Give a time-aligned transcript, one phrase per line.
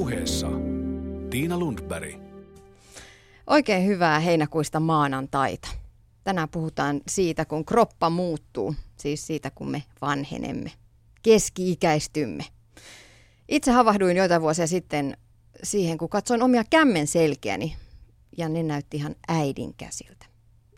[0.00, 0.48] puheessa
[1.30, 2.14] Tiina Lundberg.
[3.46, 5.68] Oikein hyvää heinäkuista maanantaita.
[6.24, 10.72] Tänään puhutaan siitä, kun kroppa muuttuu, siis siitä, kun me vanhenemme,
[11.22, 12.44] keski-ikäistymme.
[13.48, 15.16] Itse havahduin joitain vuosia sitten
[15.62, 17.76] siihen, kun katsoin omia kämmen selkeäni,
[18.36, 20.26] ja ne näytti ihan äidin käsiltä.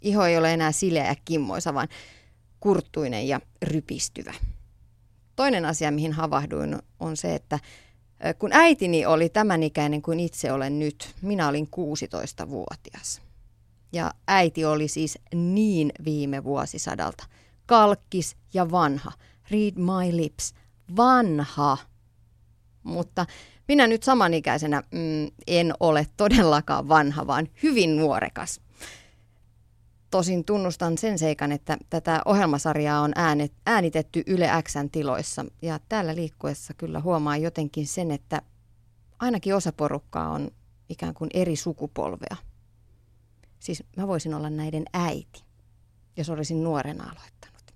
[0.01, 1.89] Iho ei ole enää sileä ja kimmoisa, vaan
[2.61, 4.35] kurttuinen ja rypistyvä.
[5.37, 7.59] Toinen asia, mihin havahduin, on se, että
[8.39, 13.23] kun äitini oli tämän ikäinen kuin itse olen nyt, minä olin 16-vuotias.
[13.93, 17.25] Ja äiti oli siis niin viime vuosisadalta.
[17.67, 19.13] Kalkkis ja vanha.
[19.51, 20.55] Read my lips.
[20.97, 21.79] Vanha.
[22.83, 23.27] Mutta
[23.69, 28.61] minä nyt samanikäisenä mm, en ole todellakaan vanha, vaan hyvin nuorekas.
[30.13, 35.45] Tosin tunnustan sen seikan, että tätä ohjelmasarjaa on äänet, äänitetty Yle Xn tiloissa.
[35.63, 38.43] Ja täällä liikkuessa kyllä huomaa jotenkin sen, että
[39.19, 40.51] ainakin osa porukkaa on
[40.89, 42.37] ikään kuin eri sukupolvea.
[43.61, 45.43] Siis mä voisin olla näiden äiti,
[46.17, 47.75] jos olisin nuorena aloittanut.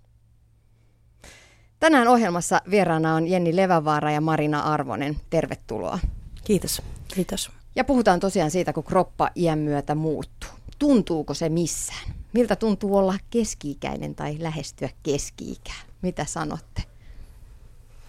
[1.81, 5.17] Tänään ohjelmassa vieraana on Jenni Levävaara ja Marina Arvonen.
[5.31, 5.99] Tervetuloa.
[6.45, 6.83] Kiitos.
[7.15, 7.51] Kiitos.
[7.77, 10.51] Ja puhutaan tosiaan siitä, kun kroppa iän myötä muuttuu.
[10.79, 12.15] Tuntuuko se missään?
[12.37, 15.83] Miltä tuntuu olla keski-ikäinen tai lähestyä keski-ikää?
[16.03, 16.83] Mitä sanotte,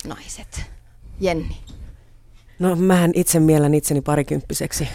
[0.07, 0.61] naiset?
[1.19, 1.57] Jenni.
[2.59, 4.87] No mähän itse mielen itseni parikymppiseksi.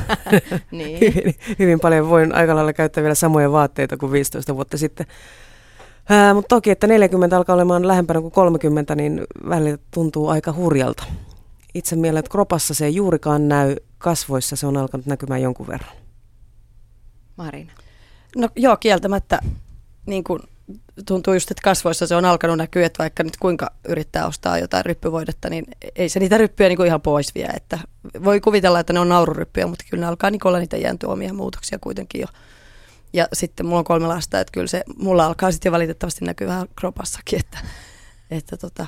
[0.70, 1.00] niin.
[1.14, 5.06] hyvin, hyvin paljon voin aika lailla käyttää vielä samoja vaatteita kuin 15 vuotta sitten.
[6.08, 11.04] Ää, mutta toki, että 40 alkaa olemaan lähempänä kuin 30, niin välillä tuntuu aika hurjalta.
[11.74, 15.96] Itse mielen, että kropassa se ei juurikaan näy, kasvoissa se on alkanut näkymään jonkun verran.
[17.36, 17.72] Marina.
[18.36, 19.40] No joo, kieltämättä
[20.06, 20.40] niin kuin
[21.06, 24.84] tuntuu just, että kasvoissa se on alkanut näkyä, että vaikka nyt kuinka yrittää ostaa jotain
[24.84, 25.64] ryppyvoidetta, niin
[25.96, 27.46] ei se niitä ryppyjä niin kuin ihan pois vie.
[27.46, 27.78] Että
[28.24, 31.34] voi kuvitella, että ne on naururyppyjä, mutta kyllä ne alkaa niin olla niitä jään tuomia
[31.34, 32.26] muutoksia kuitenkin jo.
[33.12, 36.48] Ja sitten mulla on kolme lasta, että kyllä se mulla alkaa sitten jo valitettavasti näkyä
[36.48, 37.58] vähän kropassakin, että,
[38.30, 38.86] että tota.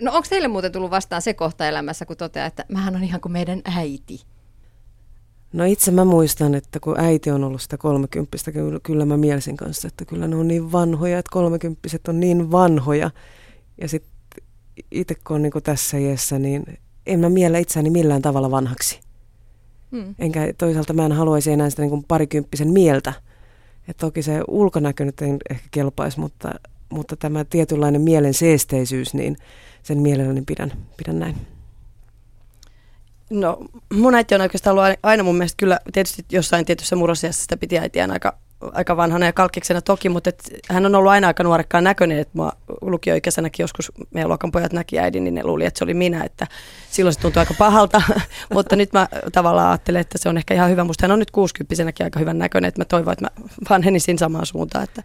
[0.00, 3.20] No onko teille muuten tullut vastaan se kohta elämässä, kun toteaa, että mähän on ihan
[3.20, 4.20] kuin meidän äiti?
[5.56, 8.52] No itse mä muistan, että kun äiti on ollut sitä kolmekymppistä,
[8.82, 13.10] kyllä, mä mielisin kanssa, että kyllä ne on niin vanhoja, että kolmekymppiset on niin vanhoja.
[13.80, 14.12] Ja sitten
[14.90, 19.00] itse kun on niin tässä iässä, niin en mä miellä itseäni millään tavalla vanhaksi.
[19.92, 20.14] Hmm.
[20.18, 23.12] Enkä toisaalta mä en haluaisi enää sitä niin parikymppisen mieltä.
[23.88, 26.54] Et toki se ulkonäkö nyt ei ehkä kelpaisi, mutta,
[26.88, 29.36] mutta tämä tietynlainen mielen seesteisyys, niin
[29.82, 31.55] sen mielelläni pidän, pidän näin.
[33.30, 33.58] No
[33.94, 37.78] mun äiti on oikeastaan ollut aina mun mielestä kyllä tietysti jossain tietyssä murrosiassa sitä piti
[37.78, 41.84] äitiään aika, aika vanhana ja kalkkiksena toki, mutta et hän on ollut aina aika nuorekkaan
[41.84, 45.84] näköinen, että mua lukioikäisenäkin joskus meidän luokan pojat näki äidin, niin ne luuli, että se
[45.84, 46.46] oli minä, että
[46.90, 48.02] silloin se tuntui aika pahalta,
[48.54, 50.84] mutta nyt mä tavallaan ajattelen, että se on ehkä ihan hyvä.
[50.84, 54.46] Musta hän on nyt 60 aika hyvän näköinen, että mä toivon, että mä vanhenisin samaan
[54.46, 55.02] suuntaan, että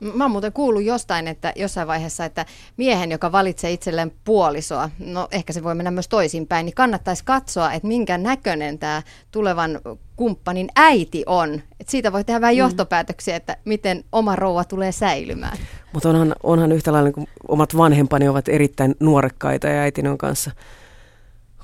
[0.00, 5.28] Mä oon muuten kuullut jostain, että jossain vaiheessa, että miehen, joka valitsee itselleen puolisoa, no
[5.30, 9.80] ehkä se voi mennä myös toisinpäin, niin kannattaisi katsoa, että minkä näköinen tämä tulevan
[10.16, 11.62] kumppanin äiti on.
[11.80, 12.58] Et siitä voi tehdä vähän mm.
[12.58, 15.58] johtopäätöksiä, että miten oma rouva tulee säilymään.
[15.92, 20.50] Mutta onhan, onhan yhtä lailla, kun omat vanhempani ovat erittäin nuorekkaita ja äitini on kanssa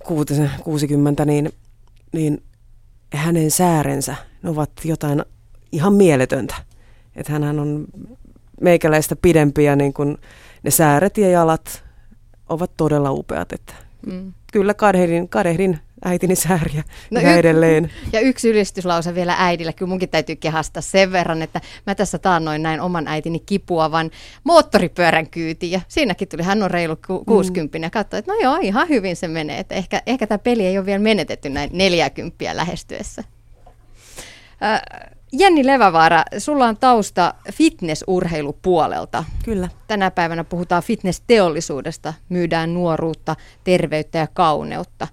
[0.05, 1.53] 60, niin,
[2.12, 2.43] niin
[3.12, 5.25] hänen säärensä ne ovat jotain
[5.72, 6.55] ihan mieletöntä.
[7.16, 7.87] Että hän on
[8.60, 10.19] meikäläistä pidempiä, niin kuin
[10.62, 11.84] ne sääret ja jalat
[12.48, 13.53] ovat todella upeat.
[13.53, 13.72] Että
[14.06, 14.32] mm.
[14.53, 17.91] Kyllä kadehdin, kadehdin äitini sääriä no ja y- edelleen.
[18.12, 19.72] Ja yksi ylistyslause vielä äidille.
[19.72, 24.10] Kyllä munkin täytyy kehasta sen verran, että mä tässä taannoin näin oman äitini kipuavan
[24.44, 25.72] moottoripyörän kyytiin.
[25.72, 27.82] Ja siinäkin tuli, hän on reilu ku- 60 mm.
[27.82, 29.59] ja katsoi, että no joo, ihan hyvin se menee.
[29.59, 33.24] Että ehkä, ehkä tämä peli ei ole vielä menetetty näin 40 lähestyessä.
[34.62, 34.83] Äh,
[35.39, 39.25] Jenni Levävaara, sulla on tausta fitnessurheilupuolelta.
[39.45, 39.69] Kyllä.
[39.86, 45.09] Tänä päivänä puhutaan fitnessteollisuudesta, myydään nuoruutta, terveyttä ja kauneutta.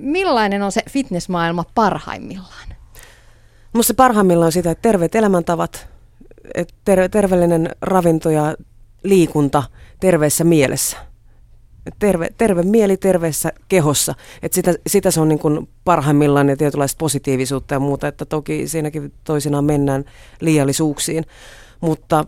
[0.00, 2.68] Millainen on se fitnessmaailma parhaimmillaan?
[3.72, 5.88] Minusta parhaimmillaan on sitä, että terveet elämäntavat,
[6.84, 8.54] terve, terveellinen ravinto ja
[9.02, 9.62] liikunta
[10.00, 10.96] terveessä mielessä–
[11.98, 14.14] terve, terve mieli terveessä kehossa.
[14.42, 18.68] Et sitä, sitä se on niin kuin parhaimmillaan ja tietynlaista positiivisuutta ja muuta, että toki
[18.68, 20.04] siinäkin toisinaan mennään
[20.40, 21.24] liiallisuuksiin.
[21.80, 22.24] Mutta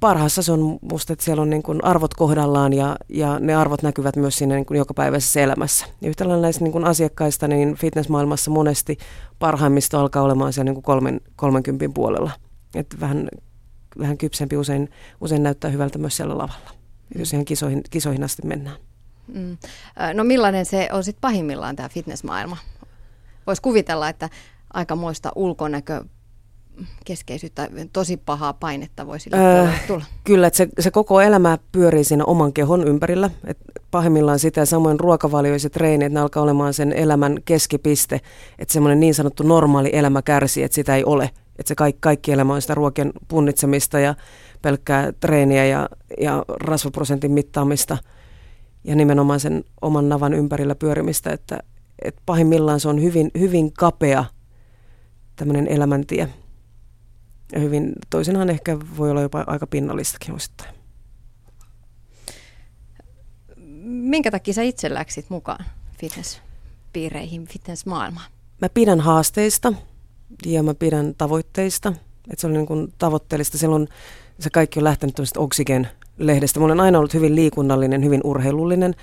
[0.00, 3.82] parhaassa se on musta, että siellä on niin kuin arvot kohdallaan ja, ja ne arvot
[3.82, 5.86] näkyvät myös siinä niin kuin jokapäiväisessä elämässä.
[6.00, 8.98] Ja yhtä lailla näistä niin kuin asiakkaista niin fitnessmaailmassa monesti
[9.38, 12.30] parhaimmista alkaa olemaan siellä niin kuin kolmen, 30 puolella.
[12.74, 13.28] Että vähän,
[13.98, 14.90] vähän kypsempi usein,
[15.20, 16.70] usein näyttää hyvältä myös siellä lavalla,
[17.18, 18.76] jos ihan kisoihin, kisoihin asti mennään.
[19.34, 19.56] Mm.
[20.14, 22.56] No millainen se on sitten pahimmillaan tämä fitnessmaailma?
[23.46, 24.28] Voisi kuvitella, että
[24.72, 26.04] aikamoista ulkonäkö
[27.04, 30.04] keskeisyyttä, tosi pahaa painetta voi sille öö, tulla.
[30.24, 33.30] Kyllä, että se, se koko elämä pyörii siinä oman kehon ympärillä.
[33.44, 33.58] Et
[33.90, 38.20] pahimmillaan sitä samoin ruokavalioiset treenit, ne alkaa olemaan sen elämän keskipiste.
[38.58, 41.30] Että semmoinen niin sanottu normaali elämä kärsii, että sitä ei ole.
[41.58, 44.14] Että se kaikki, kaikki elämä on sitä ruokien punnitsemista ja
[44.62, 45.88] pelkkää treeniä ja,
[46.20, 47.98] ja rasvaprosentin mittaamista
[48.84, 51.58] ja nimenomaan sen oman navan ympärillä pyörimistä, että,
[52.04, 54.24] että pahimmillaan se on hyvin, hyvin kapea
[55.36, 56.28] tämmöinen elämäntie.
[57.52, 60.74] Ja hyvin, toisinaan ehkä voi olla jopa aika pinnallistakin osittain.
[63.84, 65.64] Minkä takia sä itse läksit mukaan
[65.98, 68.30] fitnesspiireihin, fitnessmaailmaan?
[68.60, 69.72] Mä pidän haasteista
[70.46, 71.92] ja mä pidän tavoitteista.
[72.30, 73.58] Että se oli niin kuin tavoitteellista.
[73.58, 73.88] Silloin
[74.38, 75.40] se kaikki on lähtenyt tämmöisestä
[76.18, 76.60] Oxygen-lehdestä.
[76.60, 78.94] Mä olen aina ollut hyvin liikunnallinen, hyvin urheilullinen,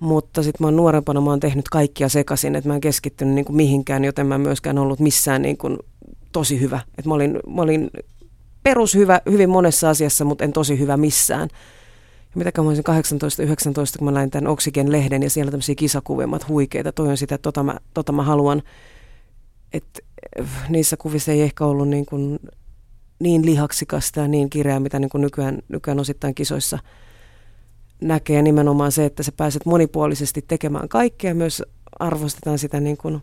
[0.00, 3.44] mutta sitten mä oon nuorempana, mä oon tehnyt kaikkia sekaisin, että mä en keskittynyt niin
[3.44, 5.78] kuin mihinkään, joten mä en myöskään ollut missään niin kuin
[6.32, 6.80] tosi hyvä.
[6.98, 7.90] Et mä, olin, mä olin
[8.62, 11.48] perushyvä hyvin monessa asiassa, mutta en tosi hyvä missään.
[12.20, 12.84] Ja mitäkään mä olisin
[13.94, 17.42] 18-19, kun mä läin tämän Oxygen-lehden ja siellä tämmöisiä kisakuvia, huikeita, toi on sitä, että
[17.42, 18.62] tota mä, tota mä haluan.
[19.72, 19.84] Et
[20.68, 22.38] niissä kuvissa ei ehkä ollut niin, kuin
[23.20, 26.78] niin lihaksikasta ja niin kireä, mitä niin kuin nykyään, nykyään osittain kisoissa
[28.00, 28.42] näkee.
[28.42, 31.34] Nimenomaan se, että sä pääset monipuolisesti tekemään kaikkea.
[31.34, 31.62] Myös
[31.98, 33.22] arvostetaan sitä niin kuin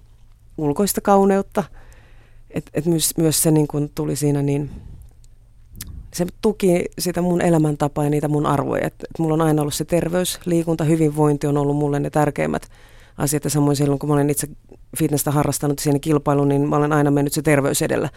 [0.58, 1.64] ulkoista kauneutta–
[2.50, 4.70] et, et myös, myös se niin kun tuli siinä niin,
[6.14, 8.88] se tuki sitä mun elämäntapaa ja niitä mun arvoja.
[8.88, 12.70] Et, et mulla on aina ollut se terveys, liikunta, hyvinvointi on ollut mulle ne tärkeimmät
[13.18, 13.44] asiat.
[13.44, 14.48] Ja samoin silloin, kun mä olen itse
[14.98, 18.10] fitnessä harrastanut siinä kilpailuun, niin mä olen aina mennyt se terveys edellä.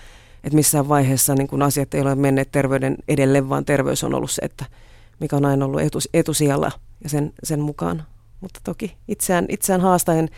[0.45, 4.31] Että missään vaiheessa niin kun asiat ei ole menneet terveyden edelle, vaan terveys on ollut
[4.31, 4.65] se, että
[5.21, 6.73] mikä on aina ollut etus, etusijalla
[7.05, 8.03] ja sen, sen mukaan.
[8.41, 10.29] Mutta toki itseään, itseään haastaen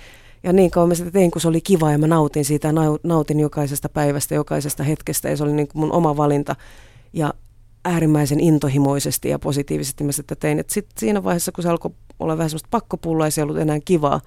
[0.42, 2.72] ja niin kauan mä sitä tein, kun se oli kiva ja mä nautin siitä
[3.02, 6.56] nautin jokaisesta päivästä, jokaisesta hetkestä ja se oli niin kuin mun oma valinta.
[7.12, 7.34] Ja
[7.84, 10.64] äärimmäisen intohimoisesti ja positiivisesti mä sitä tein.
[10.66, 13.78] Sitten siinä vaiheessa, kun se alkoi olla vähän semmoista pakkopullaa ja se ei ollut enää
[13.84, 14.20] kivaa,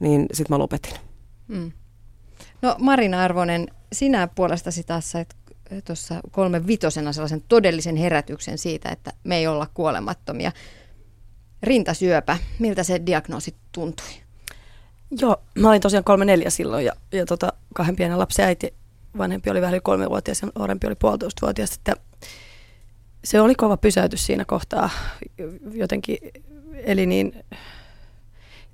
[0.00, 0.92] niin sitten mä lopetin.
[1.48, 1.72] Mm.
[2.62, 5.36] No Marina Arvonen, sinä puolestasi taas sait
[5.84, 10.52] tuossa kolme vitosena sellaisen todellisen herätyksen siitä, että me ei olla kuolemattomia.
[11.62, 14.06] Rintasyöpä, miltä se diagnoosi tuntui?
[15.20, 18.74] Joo, mä olin tosiaan kolme neljä silloin ja, ja tota, kahden pienen lapsen äiti,
[19.18, 21.74] vanhempi oli vähän yli kolmevuotias ja nuorempi oli puolitoistavuotias.
[21.74, 21.96] Että
[23.24, 24.90] se oli kova pysäytys siinä kohtaa
[25.72, 26.18] jotenkin,
[26.74, 27.44] eli niin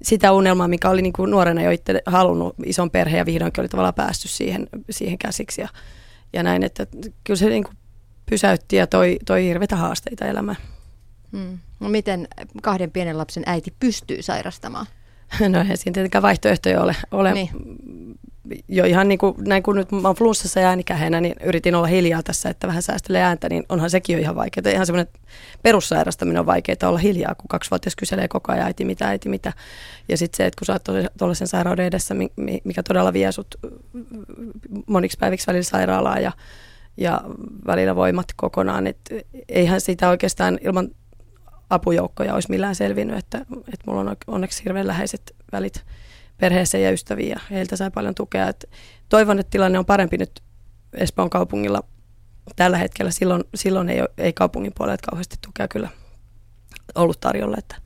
[0.03, 3.69] sitä unelmaa, mikä oli niin kuin nuorena jo itse halunnut ison perheen ja vihdoinkin oli
[3.69, 5.69] tavallaan päästy siihen, siihen käsiksi ja,
[6.33, 6.87] ja näin, että
[7.25, 7.77] kyllä se niin kuin
[8.31, 10.59] pysäytti ja toi, toi hirveitä haasteita elämään.
[11.33, 11.59] Hmm.
[11.81, 12.29] No miten
[12.63, 14.87] kahden pienen lapsen äiti pystyy sairastamaan?
[15.49, 16.97] No ei siinä tietenkään vaihtoehtoja ole.
[17.11, 17.51] ole niin.
[18.69, 21.87] Jo ihan niin kuin, näin kun nyt mä oon flunssassa ja äänikäheenä, niin yritin olla
[21.87, 24.75] hiljaa tässä, että vähän säästelee ääntä, niin onhan sekin jo ihan vaikeaa.
[24.75, 25.13] Ihan semmoinen
[25.63, 29.53] perussairastaminen on vaikeaa olla hiljaa, kun kaksivuotias kyselee koko ajan äiti mitä, äiti mitä.
[30.09, 32.15] Ja sitten se, että kun sä oot tuollaisen sairauden edessä,
[32.65, 33.55] mikä todella vie sut
[34.87, 36.33] moniksi päiviksi välillä sairaalaan ja,
[36.97, 37.21] ja
[37.67, 39.15] välillä voimat kokonaan, että
[39.49, 40.89] eihän sitä oikeastaan ilman
[41.71, 45.85] apujoukkoja olisi millään selvinnyt, että, että mulla on onneksi hirveän läheiset välit
[46.43, 48.49] perheeseen ja ystäviin ja heiltä sai paljon tukea.
[48.49, 48.67] Että
[49.09, 50.43] toivon, että tilanne on parempi nyt
[50.93, 51.83] Espoon kaupungilla
[52.57, 53.11] tällä hetkellä.
[53.11, 55.89] Silloin, silloin ei, ei kaupungin puolelta kauheasti tukea kyllä
[56.95, 57.77] ollut tarjolla, että,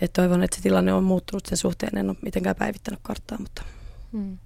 [0.00, 1.98] että toivon, että se tilanne on muuttunut sen suhteen.
[1.98, 3.62] En ole mitenkään päivittänyt karttaa, mutta...
[4.12, 4.38] Hmm.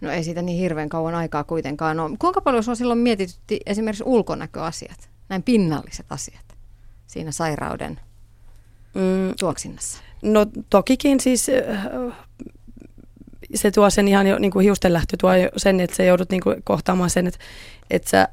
[0.00, 2.16] No ei siitä niin hirveän kauan aikaa kuitenkaan ole.
[2.18, 6.56] Kuinka paljon on silloin mietitytti esimerkiksi ulkonäköasiat, näin pinnalliset asiat?
[7.06, 8.00] siinä sairauden
[8.96, 9.34] mm.
[9.40, 10.02] tuoksinnassa?
[10.22, 11.86] No tokikin siis äh,
[13.54, 16.42] se tuo sen ihan jo niin kuin hiusten lähtö tuo sen, että sä joudut niin
[16.42, 17.38] kuin kohtaamaan sen, että,
[17.90, 18.30] että sä, äh,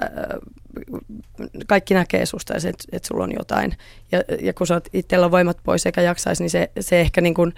[1.67, 3.77] kaikki näkee susta ja se, että, että sulla on jotain.
[4.11, 7.33] Ja, ja kun sä oot itsellä voimat pois eikä jaksaisi, niin se, se ehkä niin
[7.33, 7.53] kuin,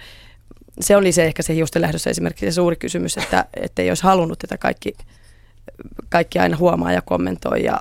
[0.80, 4.02] se oli se ehkä se hiusten lähdössä esimerkiksi se suuri kysymys, että, että ei olisi
[4.02, 4.92] halunnut tätä kaikki,
[6.08, 7.80] kaikki aina huomaa ja kommentoi ja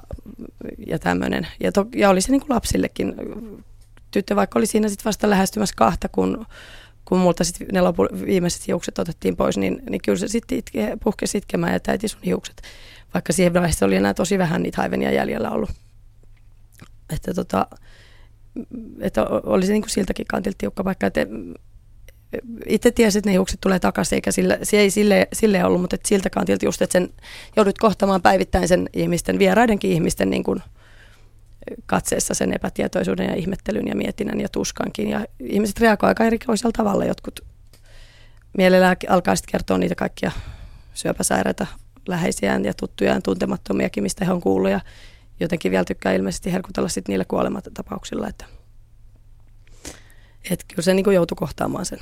[0.87, 1.47] ja tämmöinen.
[1.59, 3.15] Ja, to, ja oli se niin kuin lapsillekin.
[4.15, 6.45] Tyttö vaikka oli siinä sitten vasta lähestymässä kahta, kun,
[7.05, 10.97] kun multa sitten ne lopu, viimeiset hiukset otettiin pois, niin, niin kyllä se sitten itke,
[11.03, 12.61] puhkesi itkemään ja täiti sun hiukset.
[13.13, 15.69] Vaikka siihen vaiheessa oli enää tosi vähän niitä haivenia jäljellä ollut.
[17.13, 17.67] Että tota,
[18.99, 21.07] että oli se niin kuin siltäkin kantilta tiukka paikka.
[21.07, 21.27] Että
[22.67, 25.97] itse tiesin, että ne hiukset tulee takaisin, eikä sille, se ei sille, sille ollut, mutta
[26.05, 27.09] siltä kantilta just, että sen
[27.55, 30.61] joudut kohtamaan päivittäin sen ihmisten, vieraidenkin ihmisten niin kuin,
[31.85, 35.09] katseessa sen epätietoisuuden ja ihmettelyn ja mietinnän ja tuskankin.
[35.09, 37.05] Ja ihmiset reagoivat aika erikoisella tavalla.
[37.05, 37.39] Jotkut
[38.57, 40.31] mielellään alkaa sitten kertoa niitä kaikkia
[40.93, 41.67] syöpäsairaita
[42.07, 44.71] läheisiään ja tuttujaan tuntemattomiakin, mistä he on kuullut.
[44.71, 44.79] Ja
[45.39, 48.27] jotenkin vielä tykkää ilmeisesti herkutella sitten niillä kuolematapauksilla.
[48.27, 48.45] Että,
[50.51, 51.99] että kyllä se niin joutui kohtaamaan sen.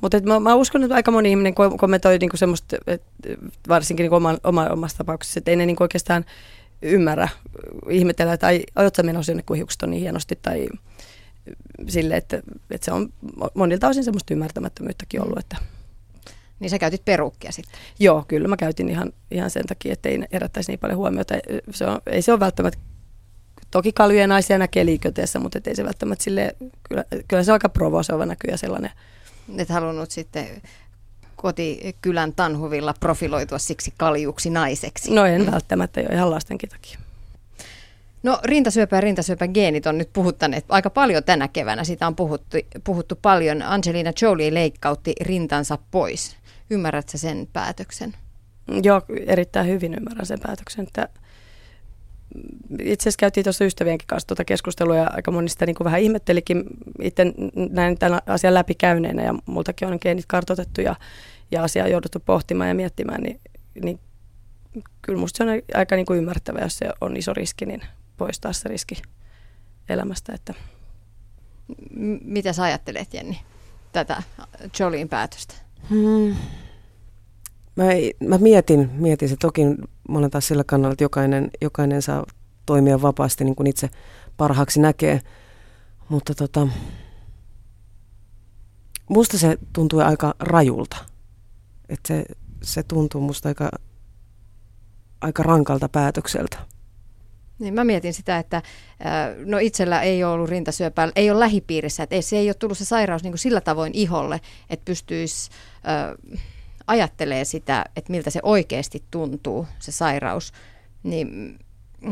[0.00, 3.06] Mutta mä, mä, uskon, että aika moni ihminen kommentoi niin semmoista, että
[3.68, 6.24] varsinkin niin kuin oma, oma, omassa tapauksessa, että ei ne niin oikeastaan
[6.84, 7.28] ymmärrä,
[7.90, 10.68] ihmetellä, että ai, oletko menossa jonnekin, kun hiukset on niin hienosti, tai
[11.88, 13.12] sille, että, että se on
[13.54, 15.38] monilta osin semmoista ymmärtämättömyyttäkin ollut.
[15.38, 15.56] Että.
[16.60, 17.78] Niin sä käytit perukkia sitten?
[17.98, 21.34] Joo, kyllä mä käytin ihan, ihan sen takia, että ei herättäisi niin paljon huomiota.
[21.70, 22.78] Se on, ei se ole välttämättä,
[23.70, 26.56] toki kaljuja naisia näkee liikenteessä, mutta ei se välttämättä sille,
[26.88, 28.90] kyllä, kyllä se on aika provosoiva näkyy ja sellainen.
[29.58, 30.46] Et halunnut sitten
[31.44, 35.14] kotikylän tanhuvilla profiloitua siksi kaljuksi naiseksi?
[35.14, 36.98] No en välttämättä jo ihan lastenkin takia.
[38.22, 41.84] No rintasyöpä ja rintasyöpägeenit on nyt puhuttaneet aika paljon tänä keväänä.
[41.84, 43.62] Siitä on puhuttu, puhuttu paljon.
[43.62, 46.36] Angelina Jolie leikkautti rintansa pois.
[46.70, 48.14] Ymmärrätkö sen päätöksen?
[48.82, 50.86] Joo, erittäin hyvin ymmärrän sen päätöksen.
[50.86, 51.08] Että
[52.80, 56.00] itse asiassa käytiin tuossa ystävienkin kanssa tuota keskustelua ja aika moni sitä niin kuin vähän
[56.00, 56.64] ihmettelikin
[57.00, 57.24] itse
[57.70, 60.96] näin tämän asian läpikäyneenä ja multakin on geenit kartoitettu ja,
[61.50, 63.40] ja asiaa jouduttu pohtimaan ja miettimään, niin,
[63.82, 64.00] niin
[65.02, 67.82] kyllä musta se on aika niin kuin ymmärrettävä, jos se on iso riski, niin
[68.16, 69.02] poistaa se riski
[69.88, 70.32] elämästä.
[70.32, 70.54] Että.
[71.96, 73.40] M- mitä sä ajattelet, Jenni,
[73.92, 74.22] tätä
[74.80, 75.54] Jolien päätöstä?
[75.90, 76.36] Hmm.
[77.76, 77.84] Mä,
[78.28, 79.64] mä mietin, mietin se toki,
[80.08, 82.26] mä olen taas sillä kannalla, että jokainen, jokainen saa
[82.66, 83.90] toimia vapaasti niin kuin itse
[84.36, 85.20] parhaaksi näkee.
[86.08, 86.68] Mutta tota,
[89.08, 90.96] musta se tuntui aika rajulta.
[91.94, 92.24] Että se,
[92.62, 93.70] se tuntuu musta aika,
[95.20, 96.58] aika rankalta päätökseltä.
[97.58, 98.62] Niin mä mietin sitä, että
[99.44, 102.84] no itsellä ei ole ollut rintasyöpää, ei ole lähipiirissä, että se ei ole tullut se
[102.84, 105.50] sairaus niin kuin sillä tavoin iholle, että pystyisi
[105.88, 106.40] äh,
[106.86, 110.52] ajattelee sitä, että miltä se oikeasti tuntuu, se sairaus.
[111.02, 111.58] Niin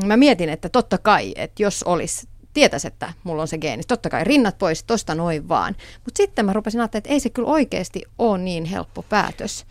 [0.06, 3.82] mä mietin, että totta kai, että jos olisi tietäisi, että mulla on se geeni.
[3.82, 5.76] Totta kai rinnat pois, tosta noin vaan.
[6.04, 9.66] Mutta sitten mä rupesin ajattelemaan, että ei se kyllä oikeasti ole niin helppo päätös.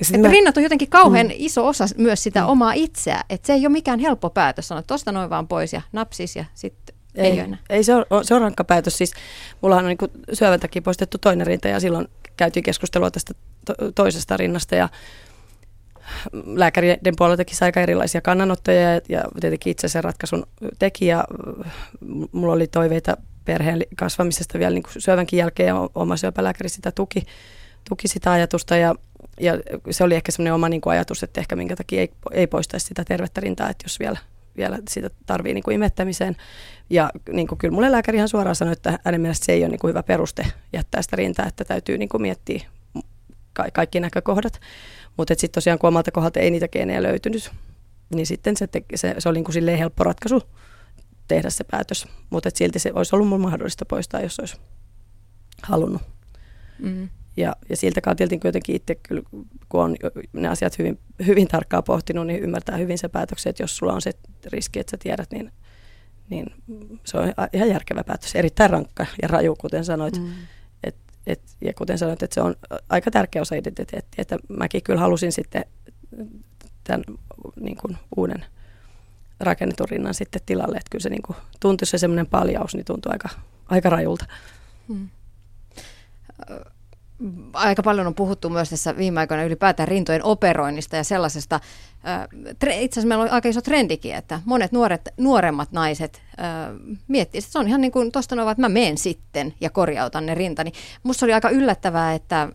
[0.00, 0.28] Että mä...
[0.28, 1.32] rinnat on jotenkin kauhean mm.
[1.34, 2.48] iso osa myös sitä mm.
[2.48, 3.24] omaa itseä.
[3.30, 6.36] Että se ei ole mikään helppo päätös sanoa, että tosta noin vaan pois ja napsis
[6.36, 7.58] ja sitten ei, ei, enää.
[7.70, 8.98] ei se, on, se on rankka päätös.
[8.98, 9.12] Siis
[9.60, 14.36] mullahan on niin syövän takia poistettu toinen rinta ja silloin käytiin keskustelua tästä to- toisesta
[14.36, 14.88] rinnasta ja
[16.32, 20.46] lääkäreiden puoleltakin aika erilaisia kannanottoja ja, ja tietenkin itse sen ratkaisun
[20.78, 21.24] teki ja
[22.32, 27.22] mulla oli toiveita perheen kasvamisesta vielä niin kuin syövänkin jälkeen ja oma syöpälääkäri sitä tuki,
[27.88, 28.94] tuki sitä ajatusta ja,
[29.40, 29.52] ja
[29.90, 32.86] se oli ehkä semmoinen oma niin kuin ajatus, että ehkä minkä takia ei, ei poistaisi
[32.86, 34.18] sitä tervettä rintaa, että jos vielä,
[34.56, 36.36] vielä sitä tarvii niin kuin imettämiseen.
[36.90, 39.68] Ja niin kuin kyllä mulle lääkäri ihan suoraan sanoi, että hänen mielestä se ei ole
[39.68, 42.60] niin kuin hyvä peruste jättää sitä rintaa, että täytyy niin kuin miettiä
[43.52, 44.60] ka- kaikki näkökohdat.
[45.16, 47.50] Mutta sitten tosiaan kun omalta kohdalta ei niitä geenejä löytynyt,
[48.14, 50.42] niin sitten se, te- se, se oli niin kuin helppo ratkaisu
[51.28, 52.08] tehdä se päätös.
[52.30, 54.56] Mutta silti se olisi ollut mun mahdollista poistaa, jos olisi
[55.62, 56.02] halunnut.
[56.78, 57.08] Mm.
[57.36, 59.22] Ja, ja siltä kantilta kuitenkin itse, kyllä,
[59.68, 59.96] kun on
[60.32, 64.02] ne asiat hyvin, hyvin tarkkaan pohtinut, niin ymmärtää hyvin se päätöksen, että jos sulla on
[64.02, 64.12] se
[64.46, 65.52] riski, että sä tiedät, niin,
[66.30, 66.46] niin
[67.04, 68.34] se on ihan järkevä päätös.
[68.34, 70.18] Erittäin rankka ja raju, kuten sanoit.
[70.18, 70.28] Mm.
[71.26, 72.54] Et, ja kuten sanoit, että se on
[72.88, 74.22] aika tärkeä osa identiteettiä.
[74.22, 75.64] Että mäkin kyllä halusin sitten
[76.84, 77.04] tämän
[77.60, 78.44] niin kuin uuden
[79.40, 80.76] rakennetun rinnan sitten tilalle.
[80.76, 83.28] Että kyllä se niin kuin, tuntui se semmoinen paljaus, niin tuntui aika,
[83.68, 84.26] aika rajulta.
[84.88, 85.08] Mm
[87.52, 91.60] aika paljon on puhuttu myös tässä viime aikoina ylipäätään rintojen operoinnista ja sellaisesta.
[92.80, 96.22] Itse asiassa meillä on aika iso trendikin, että monet nuoret, nuoremmat naiset
[97.08, 100.26] miettii, että se on ihan niin kuin tuosta noin, että mä meen sitten ja korjautan
[100.26, 100.72] ne rintani.
[101.02, 102.48] Musta oli aika yllättävää, että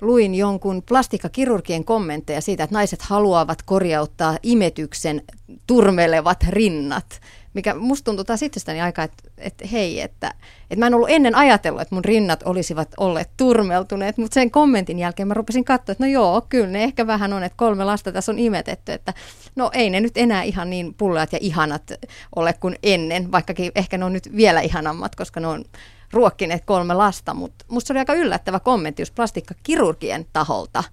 [0.00, 5.22] luin jonkun plastikkakirurgien kommentteja siitä, että naiset haluavat korjauttaa imetyksen
[5.66, 7.20] turmelevat rinnat
[7.54, 10.34] mikä musta tuntuu taas itsestäni aika, että, että hei, että,
[10.70, 14.98] että mä en ollut ennen ajatellut, että mun rinnat olisivat olleet turmeltuneet, mutta sen kommentin
[14.98, 18.12] jälkeen mä rupesin katsoa, että no joo, kyllä ne ehkä vähän on, että kolme lasta
[18.12, 19.14] tässä on imetetty, että
[19.56, 21.92] no ei ne nyt enää ihan niin pulleat ja ihanat
[22.36, 25.64] ole kuin ennen, vaikkakin ehkä ne on nyt vielä ihanammat, koska ne on
[26.12, 30.84] ruokkineet kolme lasta, mutta musta oli aika yllättävä kommentti just plastikkakirurgien taholta,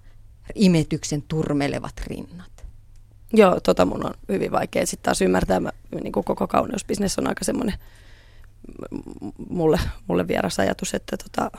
[0.54, 2.51] imetyksen turmelevat rinnat.
[3.32, 5.60] Joo, tota mun on hyvin vaikea sitten taas ymmärtää.
[5.60, 5.70] Mä,
[6.02, 7.74] niin kuin koko kauneusbisnes on aika semmoinen
[9.48, 11.50] mulle, mulle vieras ajatus, että tota,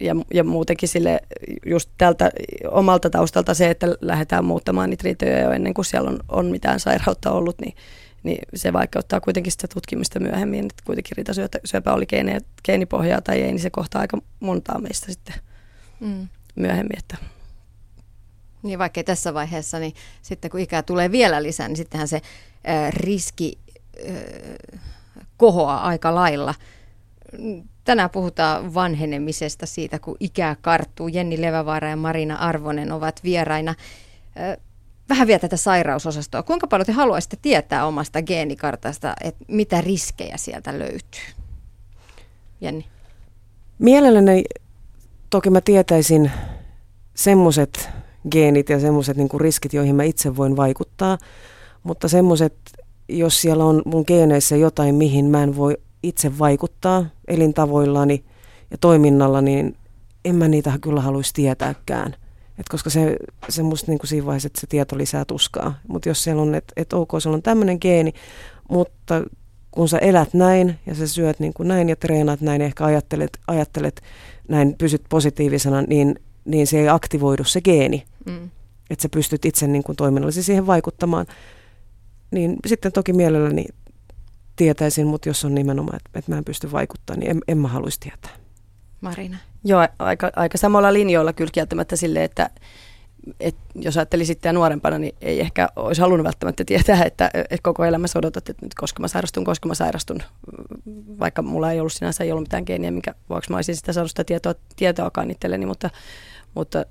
[0.00, 1.20] ja, ja muutenkin sille
[1.66, 2.30] just tältä
[2.70, 6.80] omalta taustalta se, että lähdetään muuttamaan niitä riitoja jo ennen kuin siellä on, on mitään
[6.80, 7.74] sairautta ollut, niin,
[8.22, 13.52] niin se vaikeuttaa kuitenkin sitä tutkimista myöhemmin, että kuitenkin rintasyöpä oli geeni, geenipohjaa tai ei,
[13.52, 15.34] niin se kohtaa aika montaa meistä sitten
[16.00, 16.28] mm.
[16.54, 16.98] myöhemmin.
[16.98, 17.16] Että.
[18.62, 22.16] Niin vaikkei tässä vaiheessa, niin sitten kun ikää tulee vielä lisää, niin sittenhän se
[22.68, 23.58] äh, riski
[24.08, 24.80] äh,
[25.36, 26.54] kohoaa aika lailla.
[27.84, 31.08] Tänään puhutaan vanhenemisesta siitä, kun ikää karttuu.
[31.08, 33.74] Jenni Levävaara ja Marina Arvonen ovat vieraina.
[35.08, 36.42] Vähän vielä tätä sairausosastoa.
[36.42, 41.20] Kuinka paljon te haluaisitte tietää omasta geenikartasta, että mitä riskejä sieltä löytyy?
[42.60, 42.86] Jenni.
[43.78, 44.44] Mielelläni
[45.30, 46.30] toki mä tietäisin
[47.14, 47.88] semmoiset
[48.30, 51.18] geenit ja semmoiset niin riskit, joihin mä itse voin vaikuttaa,
[51.82, 52.54] mutta semmoiset,
[53.08, 58.24] jos siellä on mun geeneissä jotain, mihin mä en voi itse vaikuttaa elintavoillani
[58.70, 59.76] ja toiminnalla, niin
[60.24, 62.14] en mä niitä kyllä haluaisi tietääkään.
[62.58, 63.16] Et koska se,
[63.48, 65.74] se musta niin siinä vaiheessa, että se tieto lisää tuskaa.
[65.88, 68.12] Mutta jos siellä on, että et ok, sulla on tämmöinen geeni,
[68.70, 69.24] mutta
[69.70, 73.38] kun sä elät näin ja sä syöt niin kuin näin ja treenaat näin, ehkä ajattelet,
[73.46, 74.00] ajattelet
[74.48, 78.04] näin, pysyt positiivisena, niin, niin se ei aktivoidu se geeni.
[78.26, 78.50] Mm.
[78.90, 81.26] Että sä pystyt itse niin kuin toiminnallisesti siihen vaikuttamaan.
[82.30, 83.66] Niin sitten toki mielelläni
[84.56, 87.68] tietäisin, mutta jos on nimenomaan, että, että mä en pysty vaikuttamaan, niin en, en mä
[87.68, 88.30] haluaisi tietää.
[89.00, 89.36] Marina.
[89.64, 92.50] Joo, aika, aika samalla linjoilla kyllä kieltämättä silleen, että,
[93.40, 97.84] että jos ajattelin sitten nuorempana, niin ei ehkä olisi halunnut välttämättä tietää, että, että koko
[97.84, 100.22] elämässä odotat, että nyt koska mä sairastun, koska mä sairastun,
[101.18, 104.10] vaikka mulla ei ollut sinänsä ei ollut mitään geeniä, minkä vuoksi mä olisin sitä saanut
[104.10, 105.90] sitä tietoa, tietoakaan itselleni, mutta,
[106.54, 106.84] mutta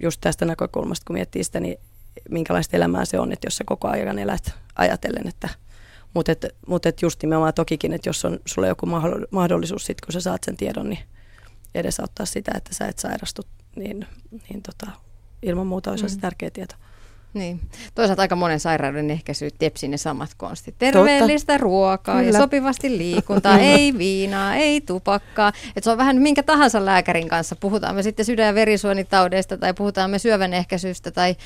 [0.00, 1.78] just tästä näkökulmasta, kun miettii sitä, niin
[2.30, 5.48] minkälaista elämää se on, että jos sä koko ajan elät ajatellen, että
[6.14, 8.86] mutta et, mut et just nimenomaan tokikin, että jos on sulle joku
[9.30, 11.04] mahdollisuus, sit, kun sä saat sen tiedon, niin
[11.74, 13.42] edesauttaa sitä, että sä et sairastu,
[13.76, 14.06] niin,
[14.48, 14.92] niin tota,
[15.42, 16.08] ilman muuta olisi mm.
[16.08, 16.74] se tärkeä tieto.
[17.34, 17.60] Niin.
[17.94, 20.74] Toisaalta aika monen sairauden ehkäisy tepsi ne samat konstit.
[20.78, 21.62] Terveellistä Totta.
[21.62, 22.28] ruokaa Kyllä.
[22.28, 25.52] ja sopivasti liikuntaa, ei viinaa, ei tupakkaa.
[25.76, 27.56] Et se on vähän minkä tahansa lääkärin kanssa.
[27.56, 31.36] Puhutaan me sitten sydän- ja verisuonitaudeista tai puhutaan me syövän ehkäisystä tai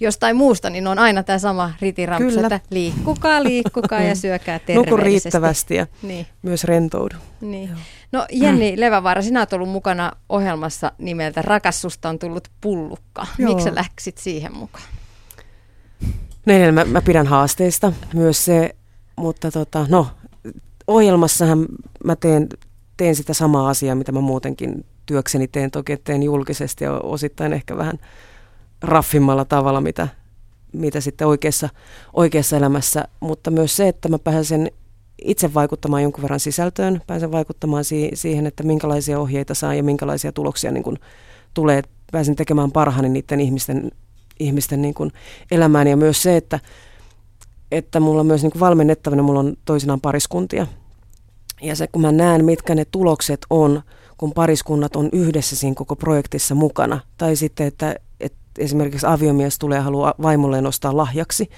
[0.00, 4.90] jostain muusta, niin on aina tämä sama ritirampsu, että liikkukaa, liikkukaa ja syökää terveellisesti.
[4.90, 6.26] Nuku riittävästi ja niin.
[6.42, 7.16] myös rentoudu.
[7.40, 7.70] Niin.
[8.12, 8.80] No Jenni mm.
[8.80, 13.26] Levävaara, sinä olet ollut mukana ohjelmassa nimeltä Rakassusta on tullut pullukka.
[13.38, 14.84] Miksi läksit siihen mukaan?
[16.46, 18.74] No mä, mä pidän haasteista myös se,
[19.16, 20.06] mutta tota, no,
[20.86, 21.66] ohjelmassahan
[22.04, 22.48] mä teen,
[22.96, 25.70] teen sitä samaa asiaa, mitä mä muutenkin työkseni teen.
[25.70, 27.98] Toki teen julkisesti ja osittain ehkä vähän
[28.82, 30.08] raffimmalla tavalla, mitä,
[30.72, 31.68] mitä sitten oikeassa,
[32.12, 34.70] oikeassa elämässä, mutta myös se, että mä pääsen
[35.24, 40.32] itse vaikuttamaan jonkun verran sisältöön, pääsen vaikuttamaan si- siihen, että minkälaisia ohjeita saa ja minkälaisia
[40.32, 40.98] tuloksia niin kun
[41.54, 41.82] tulee.
[42.12, 43.90] Pääsen tekemään parhaani niiden ihmisten,
[44.40, 45.12] ihmisten niin kun
[45.50, 46.60] elämään ja myös se, että,
[47.72, 50.66] että mulla on myös niin valmennettavana, mulla on toisinaan pariskuntia.
[51.62, 53.82] Ja se, kun mä näen, mitkä ne tulokset on,
[54.18, 57.00] kun pariskunnat on yhdessä siinä koko projektissa mukana.
[57.18, 61.50] Tai sitten, että, että esimerkiksi aviomies tulee ja haluaa vaimolleen ostaa lahjaksi.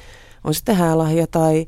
[0.45, 1.67] On sitten häälahja tai,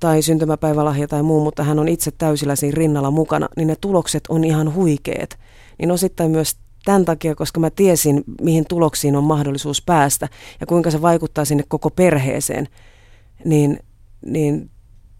[0.00, 4.24] tai syntymäpäivälahja tai muu, mutta hän on itse täysillä siinä rinnalla mukana, niin ne tulokset
[4.28, 5.38] on ihan huikeet.
[5.78, 10.28] Niin osittain myös tämän takia, koska mä tiesin, mihin tuloksiin on mahdollisuus päästä
[10.60, 12.68] ja kuinka se vaikuttaa sinne koko perheeseen,
[13.44, 13.78] niin,
[14.26, 14.70] niin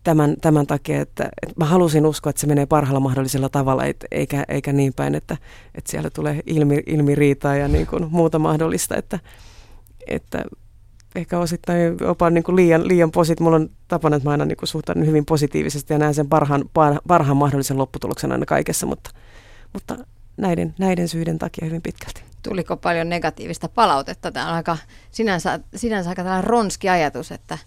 [0.05, 4.05] tämän, tämän takia, että, että mä halusin uskoa, että se menee parhaalla mahdollisella tavalla, et,
[4.11, 5.37] eikä, eikä niin päin, että,
[5.75, 9.19] että siellä tulee ilmi, ilmi riitaa ja niin kuin muuta mahdollista, että,
[10.07, 10.45] että
[11.15, 13.41] ehkä osittain jopa niin kuin liian, liian posit.
[13.41, 16.65] Mulla on tapana, että mä aina niin kuin suhtaudun hyvin positiivisesti ja näen sen parhaan,
[17.09, 19.11] parhaan mahdollisen lopputuloksen aina kaikessa, mutta,
[19.73, 19.97] mutta
[20.37, 22.23] näiden, näiden syiden takia hyvin pitkälti.
[22.43, 24.33] Tuliko paljon negatiivista palautetta?
[24.33, 24.77] Tämä on aika,
[25.11, 27.59] sinänsä, sinänsä aika tällainen ronski ajatus, että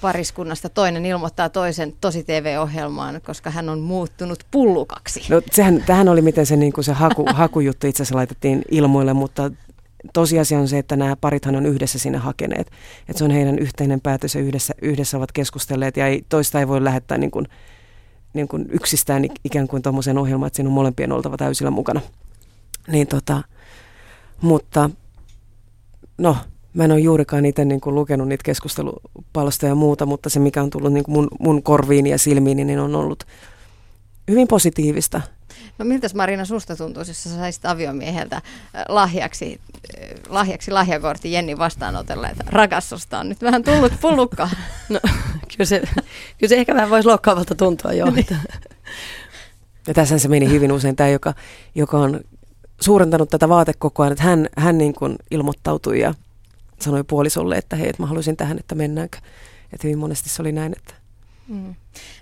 [0.00, 5.26] pariskunnasta toinen ilmoittaa toisen tosi TV-ohjelmaan, koska hän on muuttunut pullukaksi.
[5.28, 9.12] No sehän, tähän oli miten se, niin kuin se haku, hakujuttu itse asiassa laitettiin ilmoille,
[9.12, 9.50] mutta
[10.12, 12.70] tosiasia on se, että nämä parithan on yhdessä sinne hakeneet.
[13.08, 16.68] Että se on heidän yhteinen päätös ja yhdessä, yhdessä ovat keskustelleet ja ei, toista ei
[16.68, 17.46] voi lähettää niin kuin,
[18.34, 22.00] niin kuin yksistään ikään kuin tuommoiseen ohjelmaan, että siinä on molempien oltava täysillä mukana.
[22.88, 23.42] Niin tota,
[24.40, 24.90] mutta
[26.18, 26.36] no,
[26.74, 30.62] Mä en ole juurikaan itse niin kuin lukenut niitä keskustelupalstoja ja muuta, mutta se mikä
[30.62, 33.24] on tullut niin kuin mun, mun korviin ja silmiin, niin on ollut
[34.30, 35.20] hyvin positiivista.
[35.78, 38.42] No miltä Marina susta tuntuisi, jos sä saisit aviomieheltä äh,
[38.88, 39.60] lahjaksi,
[39.98, 44.50] äh, lahjaksi lahjakortti Jenni vastaanotella, että rakastusta on nyt vähän tullut pullukka.
[44.88, 45.00] No
[45.56, 45.80] kyllä se,
[46.38, 48.10] kyllä se ehkä vähän voisi loukkaavalta tuntua jo.
[48.10, 48.26] Niin.
[49.86, 51.34] Ja tässä se meni hyvin usein tämä, joka,
[51.74, 52.20] joka on
[52.80, 56.14] suurentanut tätä vaatekokoa, että hän, hän niin kuin ilmoittautui ja
[56.80, 59.18] sanoi puolisolle, että hei, että mä haluaisin tähän, että mennäänkö.
[59.72, 60.94] Että hyvin monesti se oli näin, että
[61.50, 61.74] Mm.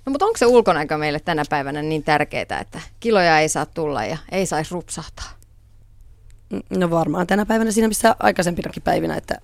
[0.06, 4.04] No mutta onko se ulkonäkö meille tänä päivänä niin tärkeää, että kiloja ei saa tulla
[4.04, 5.30] ja ei saisi rupsahtaa?
[6.70, 9.40] No varmaan tänä päivänä siinä missä aikaisempinakin päivinä, että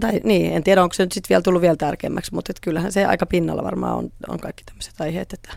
[0.00, 3.04] tai niin, en tiedä onko se nyt sitten vielä tullut vielä tärkeämmäksi, mutta kyllähän se
[3.04, 5.52] aika pinnalla varmaan on, on kaikki tämmöiset aiheet, että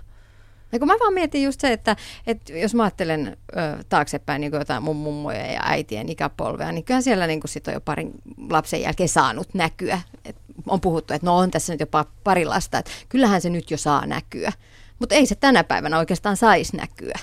[0.74, 1.96] ja kun mä vaan mietin just se, että,
[2.28, 7.02] että jos mä ajattelen ö, taaksepäin niin jotain mun mummoja ja äitien ikäpolvea, niin kyllä
[7.02, 8.12] siellä niin sit on jo parin
[8.50, 10.02] lapsen jälkeen saanut näkyä.
[10.26, 10.36] Et
[10.68, 13.78] on puhuttu, että no on tässä nyt jopa pari lasta, että kyllähän se nyt jo
[13.78, 14.52] saa näkyä.
[15.00, 17.20] Mutta ei se tänä päivänä oikeastaan saisi näkyä.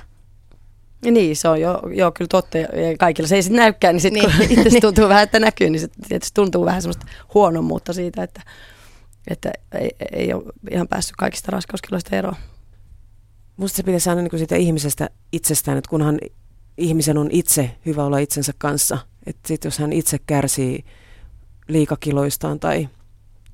[1.04, 2.58] Ja niin, se on jo, jo kyllä totta.
[2.58, 4.48] Ja kaikilla se ei sitten näykään, niin sitten niin.
[4.48, 8.42] kun itse tuntuu vähän, että näkyy, niin se tietysti tuntuu vähän semmoista huonommuutta siitä, että,
[9.28, 12.36] että ei, ei ole ihan päässyt kaikista raskauskiloista eroon.
[13.60, 16.18] Musta se pitäisi aina niin siitä ihmisestä itsestään, että kunhan
[16.76, 18.98] ihmisen on itse hyvä olla itsensä kanssa.
[19.26, 20.84] Että sit jos hän itse kärsii
[21.68, 22.88] liikakiloistaan tai,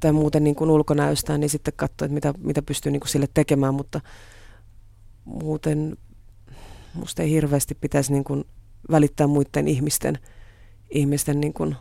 [0.00, 3.28] tai muuten niin kuin ulkonäöstään, niin sitten katsoo, että mitä, mitä pystyy niin kuin sille
[3.34, 4.00] tekemään, mutta
[5.24, 5.96] muuten
[6.94, 8.44] musta ei hirveästi pitäisi niin kuin
[8.90, 10.18] välittää muiden ihmisten,
[10.90, 11.76] ihmisten niin kuin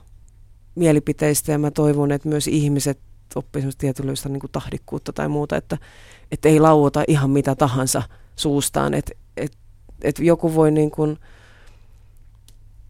[0.75, 2.99] mielipiteistä ja mä toivon, että myös ihmiset
[3.35, 5.77] oppisivat tietynlaista niin tahdikkuutta tai muuta, että,
[6.31, 8.03] että ei lauota ihan mitä tahansa
[8.35, 9.57] suustaan, että, että,
[10.01, 11.19] että joku voi niin kuin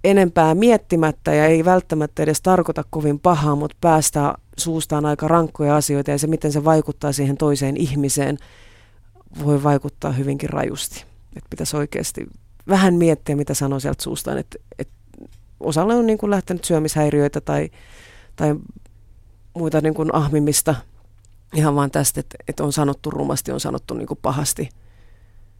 [0.03, 6.11] enempää miettimättä ja ei välttämättä edes tarkoita kovin pahaa, mutta päästää suustaan aika rankkoja asioita
[6.11, 8.37] ja se, miten se vaikuttaa siihen toiseen ihmiseen,
[9.43, 11.05] voi vaikuttaa hyvinkin rajusti.
[11.35, 12.27] Että pitäisi oikeasti
[12.67, 14.37] vähän miettiä, mitä sanoo sieltä suustaan.
[14.37, 14.93] Että, että
[15.59, 17.69] osalle on niin kuin lähtenyt syömishäiriöitä tai,
[18.35, 18.55] tai
[19.55, 20.75] muita niin kuin ahmimista
[21.53, 24.69] ihan vaan tästä, että, että on sanottu rumasti, on sanottu niin kuin pahasti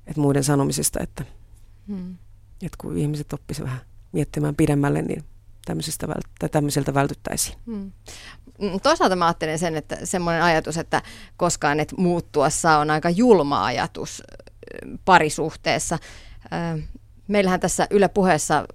[0.08, 1.26] että muiden sanomisista, että,
[1.88, 2.12] hmm.
[2.62, 3.82] että kun ihmiset oppisivat vähän
[4.12, 5.24] miettimään pidemmälle, niin
[5.66, 7.58] tämmöisestä vält- tämmöiseltä vältyttäisiin.
[7.66, 7.92] Hmm.
[8.62, 11.02] Mm, toisaalta mä ajattelen sen, että semmoinen ajatus, että
[11.38, 14.24] koskaan et muuttua saa, on aika julma ajatus
[15.06, 16.00] parisuhteessa.
[17.28, 18.66] Meillähän tässä Yle puheessa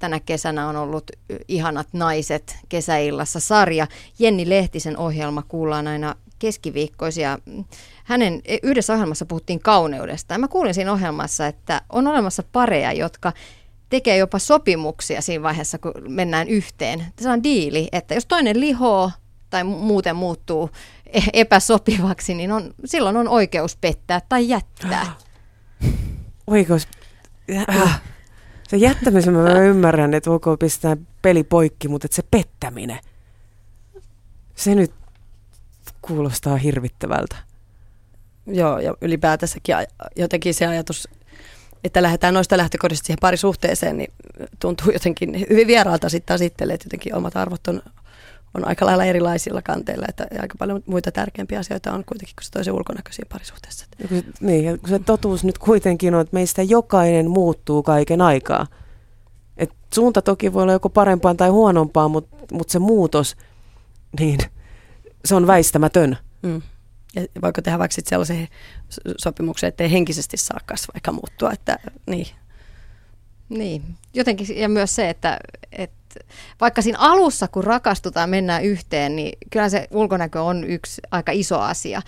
[0.00, 1.10] tänä kesänä on ollut
[1.48, 3.86] Ihanat naiset kesäillassa sarja.
[4.18, 7.38] Jenni Lehtisen ohjelma kuullaan aina keskiviikkoisia.
[8.04, 10.34] Hänen yhdessä ohjelmassa puhuttiin kauneudesta.
[10.34, 13.32] Ja mä kuulin siinä ohjelmassa, että on olemassa pareja, jotka
[13.88, 17.06] tekee jopa sopimuksia siinä vaiheessa, kun mennään yhteen.
[17.20, 19.10] Se on diili, että jos toinen lihoo
[19.50, 20.70] tai muuten muuttuu
[21.06, 25.06] e-, epäsopivaksi, niin on, silloin on oikeus pettää tai jättää.
[26.46, 26.88] Oikeus.
[27.68, 28.02] Äh.
[28.70, 32.98] Se jättämisen mä ymmärrän, että voiko pistää peli poikki, mutta että se pettäminen,
[34.54, 34.92] se nyt
[36.02, 37.36] kuulostaa hirvittävältä.
[38.46, 39.74] Joo, ja ylipäätänsäkin
[40.16, 41.08] jotenkin se ajatus,
[41.84, 44.12] että lähdetään noista lähtökohdista siihen parisuhteeseen, niin
[44.60, 47.82] tuntuu jotenkin hyvin vieraalta sitten että jotenkin omat arvot on,
[48.54, 52.50] on aika lailla erilaisilla kanteilla, että aika paljon muita tärkeimpiä asioita on kuitenkin kuin se
[52.50, 53.86] toisen ulkonäköisiä parisuhteessa.
[54.40, 58.66] Niin, ja kun se totuus nyt kuitenkin on, että meistä jokainen muuttuu kaiken aikaa.
[59.56, 63.36] Et suunta toki voi olla joko parempaan tai huonompaan, mutta mut se muutos,
[64.20, 64.38] niin
[65.24, 66.18] se on väistämätön.
[66.42, 66.62] Mm.
[67.14, 68.48] Ja voiko tehdä vaikka sellaisen
[69.18, 72.26] sopimuksen, että ei henkisesti saa kasvaa eikä muuttua, että niin.
[73.48, 73.82] Niin,
[74.14, 75.38] jotenkin ja myös se, että,
[75.72, 75.99] että
[76.60, 81.60] vaikka siinä alussa, kun rakastutaan, mennään yhteen, niin kyllä se ulkonäkö on yksi aika iso
[81.60, 82.02] asia.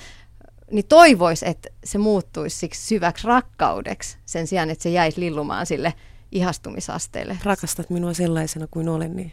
[0.71, 5.95] Niin toivois, että se muuttuisi siksi syväksi rakkaudeksi sen sijaan, että se jäisi lillumaan sille
[6.33, 7.39] ihastumisasteelle.
[7.45, 9.33] Rakastat minua sellaisena kuin olen, niin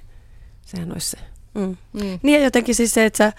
[0.65, 1.17] sehän olisi se.
[1.53, 1.77] Mm.
[1.93, 2.19] Mm.
[2.23, 3.33] Niin ja jotenkin siis se, että sä,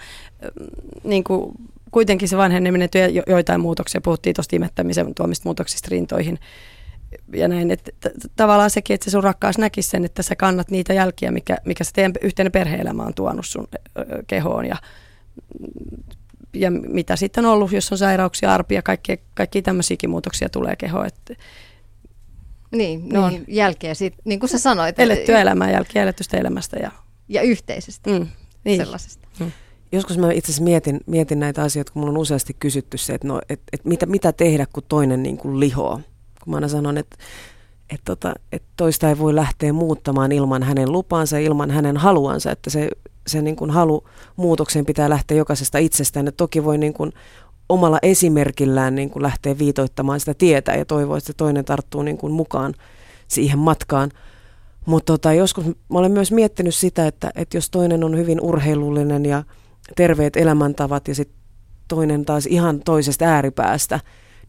[1.03, 1.51] niin kuin,
[1.91, 6.39] kuitenkin se vanheneminen työ jo, joitain muutoksia, puhuttiin tuosta imettämisen tuomista muutoksista rintoihin
[7.33, 10.71] ja näin, että t- tavallaan sekin, että se sun rakkaus näkisi sen, että sä kannat
[10.71, 13.67] niitä jälkiä, mikä, mikä se teidän yhteinen perhe-elämä on tuonut sun
[14.27, 14.77] kehoon ja,
[16.53, 21.07] ja mitä sitten on ollut, jos on sairauksia, arpia, kaikki, kaikki tämmöisiäkin muutoksia tulee kehoon.
[21.07, 21.35] Että,
[22.71, 23.17] niin, ne niin.
[23.19, 24.99] on jälkeä, sit, niin kuin sä sanoit.
[24.99, 26.77] Elettyä elämää, jälkeä elettystä elämästä.
[26.77, 26.91] Ja,
[27.29, 28.27] ja yhteisestä mm,
[28.65, 28.77] niin.
[28.77, 29.27] sellaisesta.
[29.39, 29.51] Mm.
[29.91, 33.27] Joskus mä itse asiassa mietin, mietin näitä asioita, kun mulla on useasti kysytty se, että,
[33.27, 36.01] no, et, et mitä, mitä tehdä, kun toinen niin kuin lihoo.
[36.43, 37.17] Kun mä aina sanon, että
[37.89, 42.69] et tota, et toista ei voi lähteä muuttamaan ilman hänen lupaansa, ilman hänen haluansa, että
[42.69, 42.89] se,
[43.27, 44.03] se niin kuin halu
[44.35, 46.27] muutokseen pitää lähteä jokaisesta itsestään.
[46.27, 47.13] Et toki voi niin kuin
[47.69, 52.33] omalla esimerkillään niin kuin lähteä viitoittamaan sitä tietä ja toivoa, että toinen tarttuu niin kuin
[52.33, 52.73] mukaan
[53.27, 54.11] siihen matkaan.
[54.85, 59.25] Mutta tota, joskus mä olen myös miettinyt sitä, että, että jos toinen on hyvin urheilullinen
[59.25, 59.43] ja
[59.95, 61.37] terveet elämäntavat ja sitten
[61.87, 63.99] toinen taas ihan toisesta ääripäästä,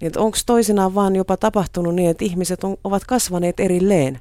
[0.03, 4.21] niin onko toisinaan vaan jopa tapahtunut niin, että ihmiset on, ovat kasvaneet erilleen?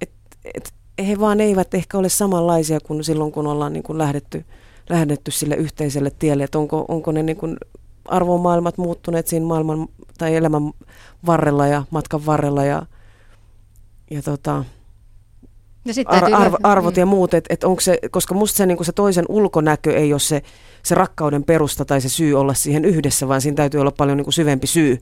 [0.00, 0.10] Et,
[0.54, 0.74] et,
[1.06, 4.44] he vaan eivät ehkä ole samanlaisia kuin silloin, kun ollaan niin kuin lähdetty,
[4.90, 7.56] lähdetty sille yhteiselle tielle, että onko, onko ne niin kuin
[8.04, 10.72] arvomaailmat muuttuneet siinä maailman tai elämän
[11.26, 12.86] varrella ja matkan varrella ja,
[14.10, 14.64] ja tota,
[15.84, 17.00] Ja sit ar- löytää- arvot mm.
[17.00, 20.20] ja muut, et, et onko se, koska musta se, niinku se toisen ulkonäkö ei ole
[20.20, 20.42] se,
[20.82, 24.32] se rakkauden perusta tai se syy olla siihen yhdessä, vaan siinä täytyy olla paljon niinku
[24.32, 24.98] syvempi syy.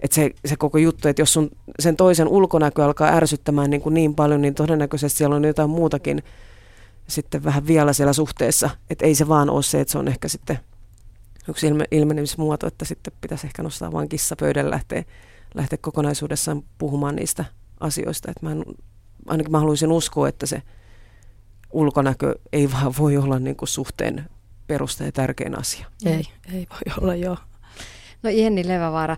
[0.00, 3.94] Et se, se koko juttu, että jos sun, sen toisen ulkonäkö alkaa ärsyttämään niin, kuin
[3.94, 6.22] niin paljon, niin todennäköisesti siellä on jotain muutakin
[7.08, 8.70] sitten vähän vielä siellä suhteessa.
[8.90, 10.58] Että ei se vaan ole se, että se on ehkä sitten
[11.48, 15.04] yksi ilme, ilmenemismuoto, että sitten pitäisi ehkä nostaa vaan kissa pöydälle lähteä,
[15.54, 17.44] lähteä kokonaisuudessaan puhumaan niistä
[17.80, 18.30] asioista.
[18.30, 18.64] Että mä en,
[19.26, 20.62] ainakin mä haluaisin uskoa, että se
[21.72, 24.30] ulkonäkö ei vaan voi olla niin kuin suhteen
[24.66, 25.86] perusta ja tärkein asia.
[26.04, 27.36] Ei, ei voi olla joo.
[28.22, 29.16] No Jenni Levävaara,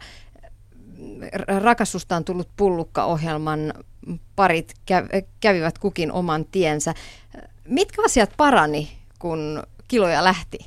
[1.60, 3.74] Rakastusta on tullut pullukka-ohjelman
[4.36, 6.94] parit kä- kävivät kukin oman tiensä.
[7.68, 10.58] Mitkä asiat parani, kun kiloja lähti?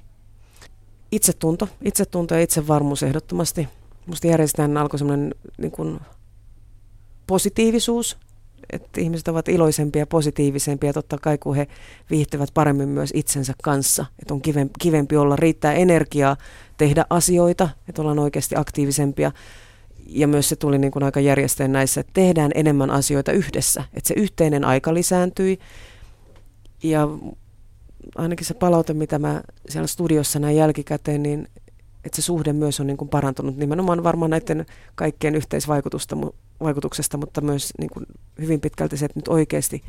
[1.12, 3.68] Itsetunto, itsetunto ja itsevarmuus ehdottomasti.
[4.06, 6.00] Musta järjestetään alkoi semmoinen niin kuin
[7.28, 8.18] positiivisuus,
[8.72, 11.68] että ihmiset ovat iloisempia positiivisempia, totta kai kun he
[12.10, 14.06] viihtyvät paremmin myös itsensä kanssa.
[14.20, 16.38] Että on kivempi, kivempi olla, riittää energiaa
[16.78, 19.32] tehdä asioita, että ollaan oikeasti aktiivisempia.
[20.08, 23.84] Ja myös se tuli niin kuin aika järjesteen näissä, että tehdään enemmän asioita yhdessä.
[23.94, 25.60] Että se yhteinen aika lisääntyi.
[26.84, 27.08] Ja
[28.16, 31.48] ainakin se palaute, mitä mä siellä studiossa näin jälkikäteen, niin
[32.06, 36.18] että se suhde myös on niin kuin parantunut nimenomaan varmaan näiden kaikkien yhteisvaikutusta,
[36.64, 38.06] vaikutuksesta, mutta myös niin kuin
[38.40, 39.84] hyvin pitkälti se, että nyt oikeasti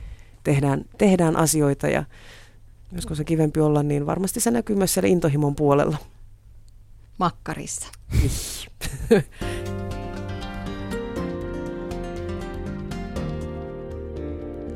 [0.45, 2.05] tehdään, tehdään asioita ja
[2.91, 5.97] myös kun se kivempi olla, niin varmasti se näkyy myös siellä intohimon puolella.
[7.19, 7.89] Makkarissa.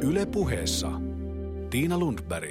[0.01, 0.91] Yle puheessa.
[1.71, 2.51] Tiina Lundberg.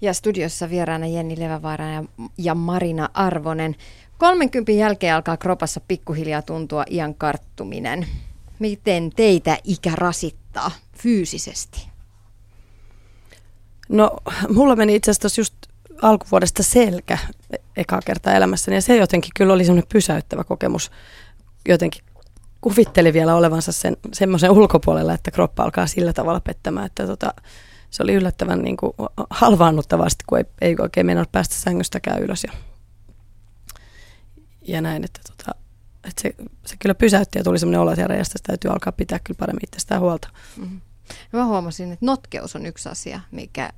[0.00, 2.04] Ja studiossa vieraana Jenni Levävaara ja,
[2.38, 3.76] ja Marina Arvonen.
[4.22, 8.06] 30 jälkeen alkaa kropassa pikkuhiljaa tuntua iän karttuminen.
[8.58, 11.88] Miten teitä ikä rasittaa fyysisesti?
[13.88, 14.16] No,
[14.54, 15.54] mulla meni itse asiassa just
[16.02, 17.18] alkuvuodesta selkä
[17.76, 20.90] ekaa kertaa elämässäni ja se jotenkin kyllä oli semmoinen pysäyttävä kokemus.
[21.68, 22.04] Jotenkin
[22.60, 27.34] kuvitteli vielä olevansa sen, semmoisen ulkopuolella, että kroppa alkaa sillä tavalla pettämään, että tota,
[27.90, 28.92] se oli yllättävän niin kuin
[29.30, 32.52] halvaannuttavaa sitten, kun ei, ei oikein mennä päästä sängystäkään ylös ja,
[34.68, 35.58] ja näin, että, tota,
[36.08, 36.34] että se,
[36.66, 40.00] se kyllä pysäytti ja tuli semmoinen olo, että herra, täytyy alkaa pitää kyllä paremmin itsestään
[40.00, 40.28] huolta.
[40.56, 40.80] Mm-hmm.
[41.32, 43.70] Mä huomasin, että notkeus on yksi asia, mikä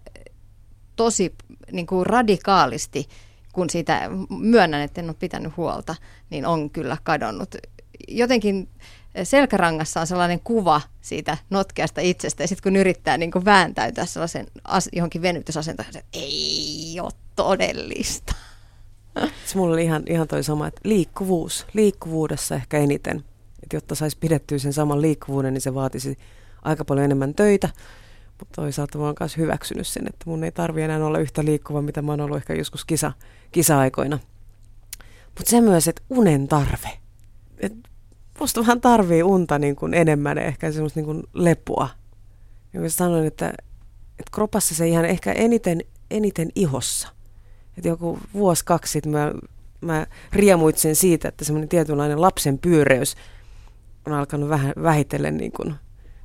[0.96, 1.34] tosi
[1.72, 3.08] niin kuin radikaalisti,
[3.52, 5.94] kun siitä myönnän, että en ole pitänyt huolta,
[6.30, 7.54] niin on kyllä kadonnut.
[8.08, 8.68] Jotenkin
[9.24, 14.46] selkärangassa on sellainen kuva siitä notkeasta itsestä, ja sitten kun yrittää niin kuin vääntäytyä sellaisen
[14.64, 18.34] as- johonkin venytysasentoon, että ei ole todellista.
[19.46, 23.24] Se mulla oli ihan, ihan toi sama, että liikkuvuus, liikkuvuudessa ehkä eniten.
[23.62, 26.18] Että jotta saisi pidettyä sen saman liikkuvuuden, niin se vaatisi
[26.62, 27.68] aika paljon enemmän töitä.
[28.38, 31.82] Mutta toisaalta mä oon myös hyväksynyt sen, että mun ei tarvi enää olla yhtä liikkuva,
[31.82, 33.12] mitä mä oon ollut ehkä joskus kisa,
[33.52, 34.18] kisa-aikoina.
[35.26, 36.90] Mutta se myös, että unen tarve.
[37.58, 37.72] Et
[38.40, 41.88] musta vähän tarvii unta niin kuin enemmän ehkä semmoista niin kuin lepoa.
[42.72, 43.48] Ja mä sanoin, että,
[44.10, 47.08] että kropassa se ihan ehkä eniten, eniten ihossa.
[47.76, 49.32] Että joku vuosi kaksi sitten mä,
[49.80, 53.16] mä riemuitsin siitä, että semmoinen tietynlainen lapsen pyöreys
[54.06, 55.74] on alkanut vähän vähitellen niin kuin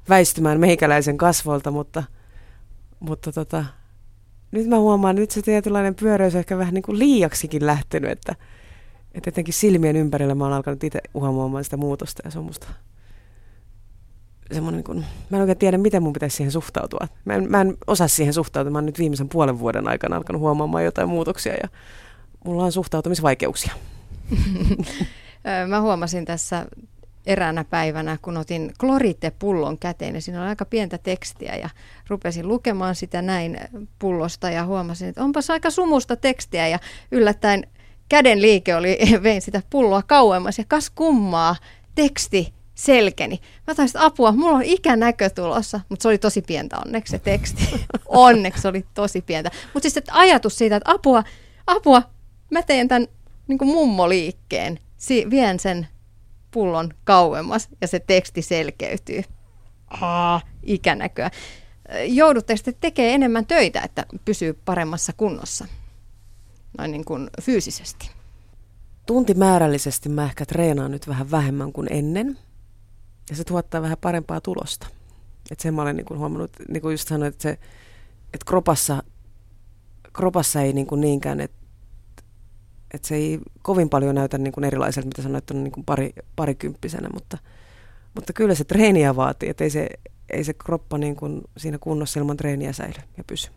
[0.09, 2.03] väistymään meikäläisen kasvolta, mutta,
[2.99, 3.65] mutta tota,
[4.51, 8.11] nyt mä huomaan, että nyt se tietynlainen pyöreys on ehkä vähän niin kuin liiaksikin lähtenyt,
[8.11, 8.35] että,
[9.11, 12.67] että etenkin silmien ympärillä mä oon alkanut itse huomaamaan sitä muutosta ja se on musta
[14.51, 17.07] semmoinen niin kuin, mä en oikein tiedä, miten mun pitäisi siihen suhtautua.
[17.25, 18.71] Mä en, mä en osaa siihen suhtautua.
[18.71, 21.69] Mä oon nyt viimeisen puolen vuoden aikana alkanut huomaamaan jotain muutoksia ja
[22.45, 23.73] mulla on suhtautumisvaikeuksia.
[25.67, 26.65] Mä huomasin tässä
[27.25, 31.69] eräänä päivänä, kun otin klorite-pullon käteen ja siinä oli aika pientä tekstiä ja
[32.07, 33.57] rupesin lukemaan sitä näin
[33.99, 36.79] pullosta ja huomasin, että onpas aika sumusta tekstiä ja
[37.11, 37.67] yllättäen
[38.09, 41.55] käden liike oli, vein sitä pulloa kauemmas ja kas kummaa,
[41.95, 43.39] teksti selkeni.
[43.67, 47.19] Mä taisin, että apua, mulla on ikänäkö tulossa, mutta se oli tosi pientä onneksi se
[47.19, 47.85] teksti.
[48.05, 49.51] onneksi oli tosi pientä.
[49.73, 51.23] Mutta siis että ajatus siitä, että apua,
[51.67, 52.01] apua,
[52.51, 53.07] mä teen tämän
[53.47, 55.87] niin mummoliikkeen, si- vien sen
[56.51, 59.23] pullon kauemmas ja se teksti selkeytyy.
[60.01, 61.31] Aa, ikänäköä.
[62.05, 65.67] Joudutte sitten tekemään enemmän töitä, että pysyy paremmassa kunnossa,
[66.77, 68.11] noin niin kuin fyysisesti.
[69.05, 72.37] Tuntimäärällisesti mä ehkä treenaan nyt vähän vähemmän kuin ennen.
[73.29, 74.87] Ja se tuottaa vähän parempaa tulosta.
[75.51, 77.49] Että sen mä olen niin kuin huomannut, niin kuin just sanoin, että, se,
[78.33, 79.03] että kropassa,
[80.13, 81.59] kropassa ei niin kuin niinkään, että
[82.93, 85.85] että se ei kovin paljon näytä niin kuin erilaiselta, mitä sanoit, että on niin kuin
[85.85, 87.37] pari, parikymppisenä, mutta,
[88.15, 89.89] mutta kyllä se treeniä vaatii, että ei se,
[90.29, 93.51] ei se kroppa niin kuin siinä kunnossa ilman treeniä säily ja pysy.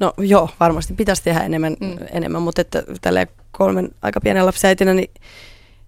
[0.00, 1.96] No joo, varmasti pitäisi tehdä enemmän, mm.
[2.12, 5.10] enemmän mutta että tällä kolmen aika pienen lapsiäitinä, niin,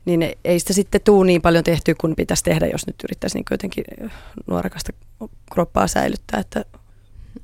[0.07, 3.45] niin ei sitä sitten tuu niin paljon tehtyä kuin pitäisi tehdä, jos nyt yrittäisi niin
[3.51, 3.85] jotenkin
[4.47, 4.93] nuorekasta
[5.53, 6.41] kroppaa säilyttää.
[6.41, 6.65] Että,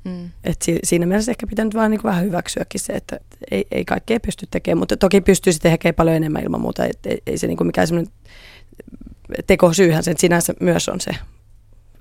[0.03, 0.29] mm.
[0.43, 3.19] että siinä mielessä ehkä pitää nyt vaan niin vähän hyväksyäkin se, että
[3.51, 6.85] ei, ei kaikkea pysty tekemään, mutta toki pystyisi tekemään paljon enemmän ilman muuta.
[6.85, 8.13] Että ei, ei se niin kuin mikään semmoinen
[9.47, 11.11] tekosyyhän sen sinänsä myös on se,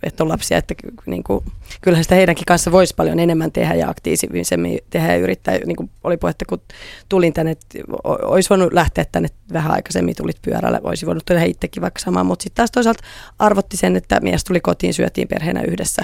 [0.02, 0.74] että on lapsia, että
[1.06, 1.44] niin kuin,
[1.80, 5.90] kyllähän sitä heidänkin kanssa voisi paljon enemmän tehdä ja aktiivisemmin tehdä ja yrittää, niin kuin
[6.04, 6.60] oli puhetta, kun
[7.08, 11.80] tulin tänne, että olisi voinut lähteä tänne vähän aikaisemmin, tulit pyörällä, olisi voinut tehdä itsekin
[11.80, 13.04] vaikka samaa, mutta sitten taas toisaalta
[13.38, 16.02] arvotti sen, että mies tuli kotiin, syötiin perheenä yhdessä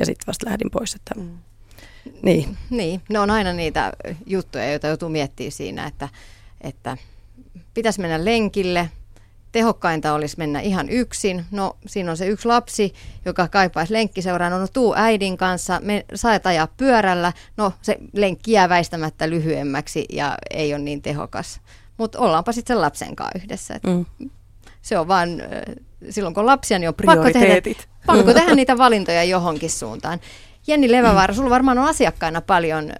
[0.00, 1.38] ja sitten vasta lähdin pois, että mm.
[2.22, 2.56] Niin.
[2.70, 3.92] niin, ne on aina niitä
[4.26, 6.08] juttuja, joita joutuu miettimään siinä, että,
[6.60, 6.96] että
[7.74, 8.90] pitäisi mennä lenkille,
[9.56, 11.44] tehokkainta olisi mennä ihan yksin.
[11.50, 14.52] No siinä on se yksi lapsi, joka kaipaisi lenkkiseuraan.
[14.52, 17.32] No, no tuu äidin kanssa, me saat ajaa pyörällä.
[17.56, 21.60] No se lenkki jää väistämättä lyhyemmäksi ja ei ole niin tehokas.
[21.96, 23.80] Mutta ollaanpa sitten sen lapsen kanssa yhdessä.
[23.86, 24.04] mm.
[24.82, 25.28] Se on vaan,
[26.10, 27.70] silloin kun on lapsia, niin on pakko tehdä,
[28.06, 30.20] pakko tehdä niitä valintoja johonkin suuntaan.
[30.66, 32.92] Jenni Levävaara, sulla varmaan on asiakkaina paljon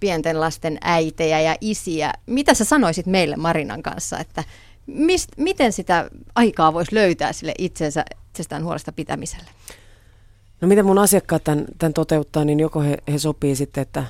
[0.00, 2.12] pienten lasten äitejä ja isiä.
[2.26, 4.44] Mitä sä sanoisit meille Marinan kanssa, että
[4.86, 9.50] mist, miten sitä aikaa voisi löytää sille itsensä, itsestään huolesta pitämiselle?
[10.60, 14.04] No miten mun asiakkaat tämän, tämän toteuttaa, niin joko he, he sopii sitten, että,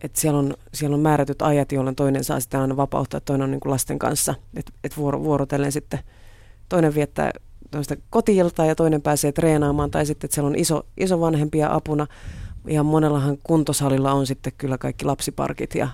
[0.00, 3.50] että siellä, on, siellä on määrätyt ajat, jolloin toinen saa sitten aina vapauttaa, toinen on
[3.50, 6.00] niin kuin lasten kanssa, että, että vuoro, vuorotellen sitten
[6.68, 7.30] toinen viettää
[7.70, 12.06] toista kotiiltaa ja toinen pääsee treenaamaan, tai sitten että siellä on iso, iso vanhempia apuna.
[12.68, 15.88] Ihan monellahan kuntosalilla on sitten kyllä kaikki lapsiparkit ja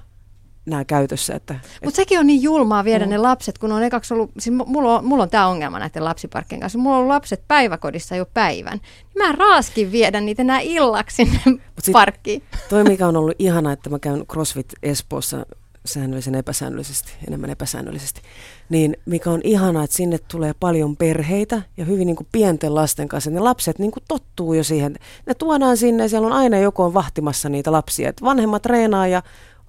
[0.67, 1.35] nämä käytössä.
[1.35, 3.11] Että, Mutta sekin on niin julmaa viedä mm.
[3.11, 6.61] ne lapset, kun on ekaksi ollut, siis mulla on, mulla on tämä ongelma näiden lapsiparkkien
[6.61, 8.81] kanssa, mulla on ollut lapset päiväkodissa jo päivän.
[8.83, 12.43] Niin mä raaskin viedä niitä enää illaksi sinne Mut parkkiin.
[12.69, 15.47] Toi mikä on ollut ihana, että mä käyn CrossFit Espoossa
[15.87, 18.21] säännöllisen epäsäännöllisesti, enemmän epäsäännöllisesti,
[18.69, 23.09] niin mikä on ihana, että sinne tulee paljon perheitä ja hyvin niin kuin pienten lasten
[23.09, 23.31] kanssa.
[23.31, 24.95] Ne lapset niin kuin tottuu jo siihen.
[25.27, 28.09] Ne tuodaan sinne ja siellä on aina joku on vahtimassa niitä lapsia.
[28.09, 29.23] Et vanhemmat treenaa ja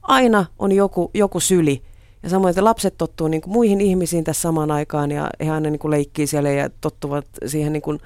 [0.07, 1.81] aina on joku, joku syli.
[2.23, 5.69] Ja samoin, että lapset tottuu niin kuin muihin ihmisiin tässä samaan aikaan ja he aina
[5.69, 7.99] niin kuin leikkii siellä ja tottuvat siihen niin kuin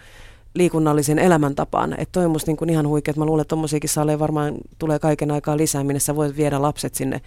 [0.54, 1.94] liikunnallisen elämäntapaan.
[1.94, 5.00] Että toi on musta niin kuin ihan huikea, että mä luulen, että tommosiakin varmaan tulee
[5.00, 7.22] kaiken aikaa lisää, minne sä voit viedä lapset sinne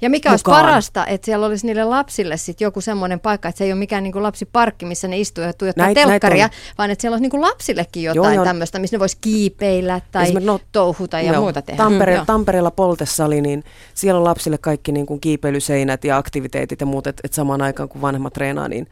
[0.00, 0.32] ja mikä mukaan.
[0.32, 3.78] olisi parasta, että siellä olisi niille lapsille sit joku semmoinen paikka, että se ei ole
[3.78, 7.28] mikään niin lapsiparkki, missä ne istuu ja tuijottaa näit, telkkaria, näit vaan että siellä olisi
[7.28, 11.62] niin lapsillekin jotain joo, tämmöistä, missä ne voisi kiipeillä tai no, touhuta ja joo, muuta
[11.62, 11.82] tehdä.
[11.82, 13.64] Tampere, mm, Tampereella Poltessali, niin
[13.94, 17.88] siellä on lapsille kaikki niin kuin kiipeilyseinät ja aktiviteetit ja muut, että et samaan aikaan
[17.88, 18.86] kun vanhemmat treenaa, niin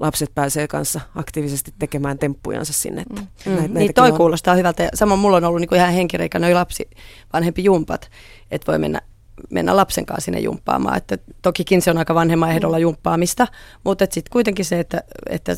[0.00, 3.02] lapset pääsee kanssa aktiivisesti tekemään temppujansa sinne.
[3.02, 3.56] Että mm.
[3.56, 4.16] näitä, niin toi on.
[4.16, 4.88] kuulostaa hyvältä.
[4.94, 6.90] Samoin mulla on ollut niin kuin ihan henkireikä noi lapsi,
[7.32, 8.10] vanhempi jumpat,
[8.50, 9.00] että voi mennä
[9.50, 10.96] mennä lapsen kanssa sinne jumppaamaan.
[10.96, 13.46] Että tokikin se on aika vanhemman ehdolla jumppaamista,
[13.84, 15.56] mutta sitten kuitenkin se, että, että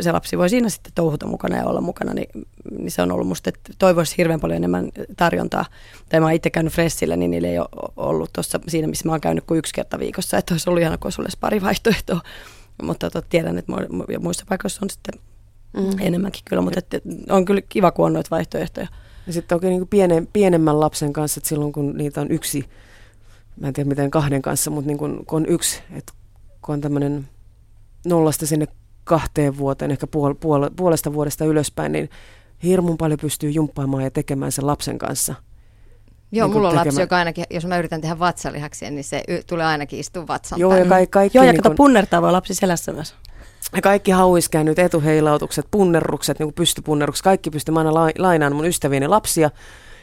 [0.00, 2.46] se lapsi voi siinä sitten touhuta mukana ja olla mukana, niin,
[2.78, 5.64] niin se on ollut musta, että toivoisi hirveän paljon enemmän tarjontaa.
[6.08, 9.12] Tai mä oon itse käynyt Fressillä, niin niillä ei ole ollut tuossa siinä, missä mä
[9.12, 12.20] oon käynyt kuin yksi kerta viikossa, että olisi ollut ihana, kun olisi pari vaihtoehtoa.
[12.82, 13.72] Mutta tot, tiedän, että
[14.20, 15.20] muissa paikoissa on sitten
[15.76, 15.98] mm.
[16.00, 17.00] enemmänkin kyllä, mutta että
[17.30, 18.86] on kyllä kiva, kun on noita vaihtoehtoja.
[19.26, 22.64] Ja sitten oikein niin pienen, pienemmän lapsen kanssa, että silloin kun niitä on yksi
[23.60, 26.12] mä en tiedä miten kahden kanssa, mutta niin kun, kun on yksi, että
[26.62, 27.28] kun on tämmöinen
[28.06, 28.66] nollasta sinne
[29.04, 32.10] kahteen vuoteen, ehkä puol, puol, puolesta vuodesta ylöspäin, niin
[32.62, 35.34] hirmun paljon pystyy jumppaamaan ja tekemään sen lapsen kanssa.
[36.32, 36.86] Joo, niin mulla on tekemään.
[36.86, 40.58] lapsi, joka ainakin, jos mä yritän tehdä vatsalihaksia, niin se y- tulee ainakin istua vatsan
[40.58, 41.76] Joo, ja kaikki, kaikki Joo, ja niin kato, kun...
[41.76, 43.14] punnertaa voi lapsi selässä myös.
[43.76, 47.72] Ja kaikki hauiskäännyt, etuheilautukset, punnerrukset, niin pystypunnerrukset, kaikki pystyy.
[47.72, 49.50] Mä aina lainaan mun ystävieni lapsia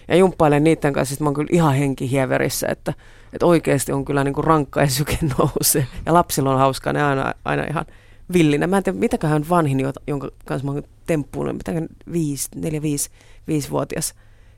[0.08, 2.94] ja jumppailen niiden kanssa, että mä oon kyllä ihan henkihieverissä, että
[3.34, 5.88] että oikeasti on kyllä niin kuin rankka ja syke nousee.
[6.06, 7.86] Ja lapsilla on hauskaa, ne aina, aina ihan
[8.34, 8.68] villinä.
[8.68, 13.10] Mä en tiedä, mitäköhän vanhin, jonka kanssa mä oon temppuunut, mitäköhän viisi, neljä, viisi,
[13.48, 14.14] viisivuotias.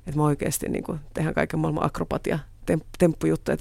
[0.08, 3.58] Että mä oikeasti niin kuin, tehdään kaiken maailman akrobatia, temp, temppujuttuja.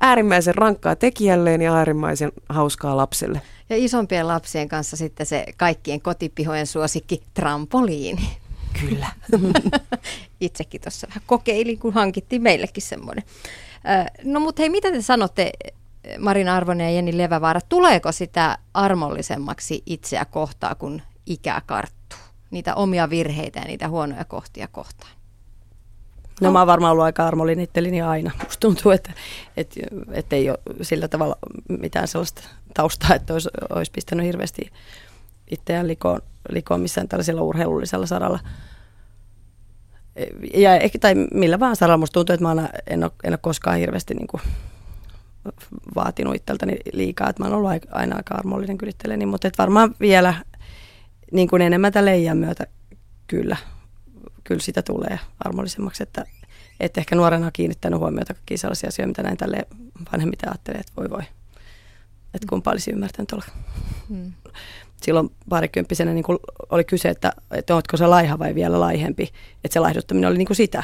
[0.00, 3.42] äärimmäisen rankkaa tekijälleen ja äärimmäisen hauskaa lapselle.
[3.70, 8.28] Ja isompien lapsien kanssa sitten se kaikkien kotipihojen suosikki trampoliini.
[8.80, 9.06] Kyllä.
[10.40, 13.24] Itsekin tuossa vähän kokeilin, kun hankittiin meillekin semmoinen.
[14.24, 15.52] No mutta hei, mitä te sanotte,
[16.18, 22.18] Marina Arvonen ja Jenni Levävaara, tuleeko sitä armollisemmaksi itseä kohtaa, kun ikä karttuu?
[22.50, 25.12] Niitä omia virheitä ja niitä huonoja kohtia kohtaan.
[26.40, 28.30] No mä oon varmaan ollut aika armollinen itselleni aina.
[28.44, 29.12] Musta tuntuu, että,
[29.56, 29.80] että,
[30.12, 31.36] että ei ole sillä tavalla
[31.68, 32.42] mitään sellaista
[32.74, 34.72] taustaa, että olisi, olisi pistänyt hirveästi
[35.50, 38.38] itseään likoon, likoon missään tällaisella urheilullisella saralla.
[40.54, 43.78] Ja ehkä, tai millä vaan saralla musta tuntuu, että mä en ole, en ole koskaan
[43.78, 44.42] hirveästi niin kuin
[45.94, 50.34] vaatinut itseltäni liikaa, että mä oon ollut aina aika armollinen kyllä mutta että varmaan vielä
[51.32, 52.66] niin kuin enemmän tämän leijän myötä
[53.26, 53.56] kyllä,
[54.44, 56.24] kyllä sitä tulee armollisemmaksi, että,
[56.80, 59.66] että ehkä nuorena kiinnittänyt huomiota kaikkiin sellaisia asioita, mitä näin tälle
[60.12, 61.22] vanhemmiten ajattelee, että voi voi,
[62.34, 63.44] että kumpa olisi ymmärtänyt olla.
[64.08, 64.32] Hmm.
[65.04, 66.38] Silloin parikymppisenä niin kuin
[66.70, 69.28] oli kyse, että, että oletko se laiha vai vielä laihempi,
[69.64, 70.82] että se laihduttaminen oli niin kuin sitä.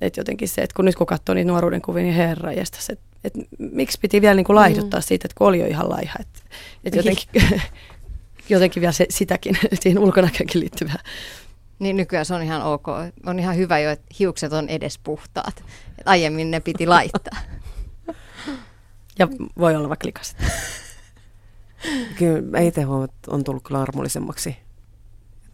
[0.00, 3.04] Että jotenkin se, että kun nyt kun katsoo niitä nuoruuden kuvia, niin herra jästäs, että,
[3.24, 5.04] että miksi piti vielä niin kuin laihduttaa mm.
[5.04, 6.14] siitä, että kun oli jo ihan laiha.
[6.20, 6.40] Että,
[6.84, 7.28] että jotenkin,
[8.48, 10.98] jotenkin vielä se, sitäkin, siihen ulkonäköönkin liittyvää.
[11.78, 12.86] Niin nykyään se on ihan ok.
[13.26, 15.64] On ihan hyvä jo, että hiukset on edes puhtaat.
[16.04, 17.38] Aiemmin ne piti laittaa.
[19.18, 20.36] Ja voi olla vaikka likas.
[22.18, 24.56] Kyllä itse huomaan, että on tullut kyllä armollisemmaksi.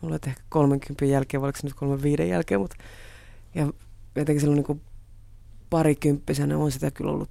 [0.01, 2.76] Mulla on ehkä 30 jälkeen, vai oliko se nyt 35 jälkeen, mutta
[3.55, 3.72] ja
[4.16, 4.81] jotenkin silloin niin
[5.70, 7.31] parikymppisenä on sitä kyllä ollut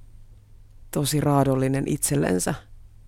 [0.90, 2.54] tosi raadollinen itsellensä.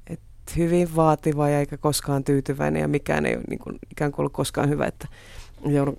[0.07, 0.21] Et
[0.57, 4.69] hyvin vaativa ja eikä koskaan tyytyväinen ja mikään ei niin kuin, ikään kuin ollut koskaan
[4.69, 4.87] hyvä.
[4.87, 5.09] Että
[5.67, 5.99] joudun,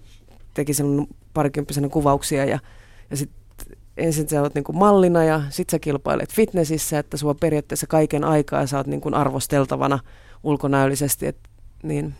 [0.53, 2.59] teki silloin parikymppisenä kuvauksia ja,
[3.09, 3.40] ja sitten
[3.97, 8.23] ensin sä oot niin kuin mallina ja sit sä kilpailet fitnessissä, että sua periaatteessa kaiken
[8.23, 9.99] aikaa sä oot niin kuin arvosteltavana
[10.43, 11.37] ulkonäöllisesti, et,
[11.83, 12.13] niin,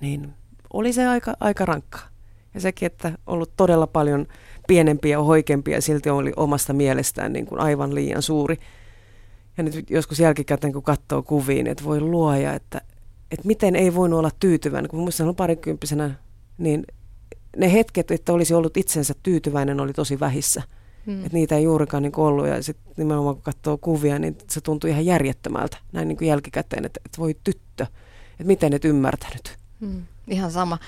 [0.00, 0.32] niin
[0.72, 2.12] oli se aika, aika rankkaa.
[2.54, 4.26] Ja sekin, että ollut todella paljon
[4.66, 8.56] pienempiä ja hoikempia silti oli omasta mielestään niin kuin aivan liian suuri.
[9.56, 12.80] Ja nyt joskus jälkikäteen, kun katsoo kuviin, että voi luoja, että,
[13.30, 14.90] että miten ei voinut olla tyytyväinen.
[14.90, 16.14] Kun muistan on parikymppisenä,
[16.58, 16.84] niin
[17.56, 20.62] ne hetket, että olisi ollut itsensä tyytyväinen, oli tosi vähissä.
[21.06, 21.18] Hmm.
[21.18, 22.46] Että niitä ei juurikaan niin ollut.
[22.46, 26.84] Ja sitten nimenomaan kun katsoo kuvia, niin se tuntui ihan järjettömältä näin niin kuin jälkikäteen,
[26.84, 27.86] että, että voi tyttö,
[28.30, 29.56] että miten et ymmärtänyt.
[29.80, 30.02] Hmm.
[30.28, 30.78] Ihan sama.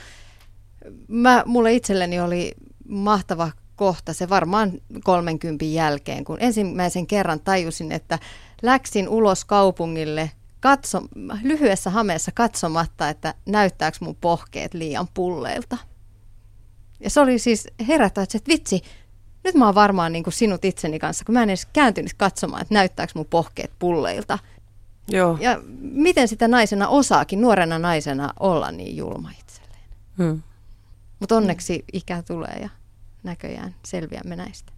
[1.09, 2.55] Mä, mulle itselleni oli
[2.89, 4.73] mahtava kohta se varmaan
[5.05, 8.19] 30 jälkeen, kun ensimmäisen kerran tajusin, että
[8.63, 11.03] läksin ulos kaupungille katso,
[11.43, 15.77] lyhyessä hameessa katsomatta, että näyttääkö mun pohkeet liian pulleilta.
[17.05, 18.83] Ja se oli siis herätä, että vitsi,
[19.45, 22.63] nyt mä oon varmaan niin kuin sinut itseni kanssa, kun mä en edes kääntynyt katsomaan,
[22.63, 24.39] että näyttääkö mun pohkeet pulleilta.
[25.09, 25.39] Joo.
[25.41, 29.89] Ja miten sitä naisena osaakin, nuorena naisena, olla niin julma itselleen.
[30.19, 30.43] Hmm.
[31.21, 32.69] Mutta onneksi ikä tulee ja
[33.23, 34.73] näköjään selviämme näistä.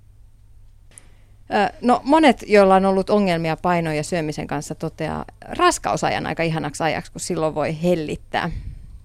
[1.80, 7.12] No monet, joilla on ollut ongelmia paino- ja syömisen kanssa, toteaa raskausajan aika ihanaksi ajaksi,
[7.12, 8.50] kun silloin voi hellittää.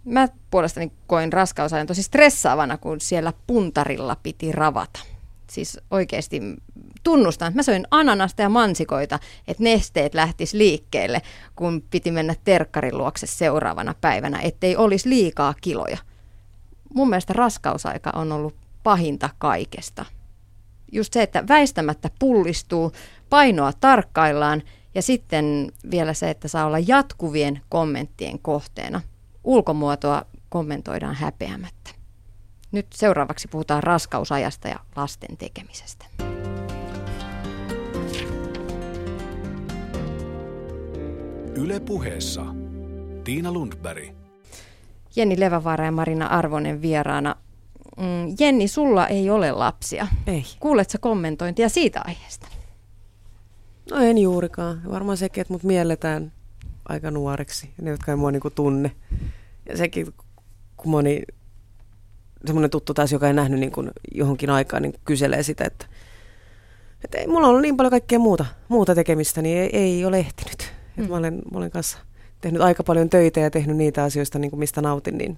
[0.06, 5.00] Mä puolestani koin raskausajan tosi stressaavana, kun siellä puntarilla piti ravata.
[5.48, 6.42] Siis oikeasti
[7.04, 11.22] tunnustan, että mä söin ananasta ja mansikoita, että nesteet lähtis liikkeelle,
[11.56, 15.98] kun piti mennä terkkarin luokse seuraavana päivänä, ettei olisi liikaa kiloja.
[16.94, 20.06] Mun mielestä raskausaika on ollut pahinta kaikesta.
[20.92, 22.92] Just se, että väistämättä pullistuu,
[23.30, 24.64] painoa tarkkaillaan
[24.96, 29.02] ja sitten vielä se, että saa olla jatkuvien kommenttien kohteena.
[29.44, 31.92] Ulkomuotoa kommentoidaan häpeämättä.
[32.72, 36.06] Nyt seuraavaksi puhutaan raskausajasta ja lasten tekemisestä.
[41.56, 42.46] Yle puheessa
[43.24, 44.04] Tiina Lundberg.
[45.16, 47.36] Jenni Levävaara ja Marina Arvonen vieraana.
[47.98, 50.08] Mm, Jenni, sulla ei ole lapsia.
[50.28, 50.44] Ei.
[50.60, 52.48] Kuuletko kommentointia siitä aiheesta?
[53.92, 54.82] No en juurikaan.
[54.92, 56.32] Varmaan sekin, että mut mielletään
[56.92, 57.70] aika nuoreksi.
[57.82, 58.92] Ne, jotka ei mua niinku tunne.
[59.70, 60.14] Ja sekin,
[60.78, 61.22] kun moni
[62.46, 65.86] semmoinen tuttu taas, joka ei nähnyt niin kuin johonkin aikaan, niin kyselee sitä, että,
[67.04, 70.20] että ei, mulla on ollut niin paljon kaikkea muuta, muuta tekemistä, niin ei, ei ole
[70.20, 70.74] ehtinyt.
[70.98, 71.10] Mm.
[71.10, 71.98] mä, olen, mä olen kanssa
[72.42, 75.38] tehnyt aika paljon töitä ja tehnyt niitä asioista, niin kuin mistä nautin, niin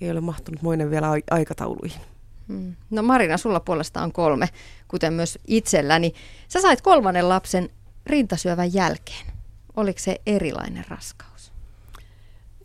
[0.00, 2.00] ei ole mahtunut moinen vielä aikatauluihin.
[2.48, 2.74] Hmm.
[2.90, 4.48] No Marina, sulla puolesta on kolme,
[4.88, 6.12] kuten myös itselläni.
[6.48, 7.70] Sä sait kolmannen lapsen
[8.06, 9.35] rintasyövän jälkeen.
[9.76, 11.52] Oliko se erilainen raskaus?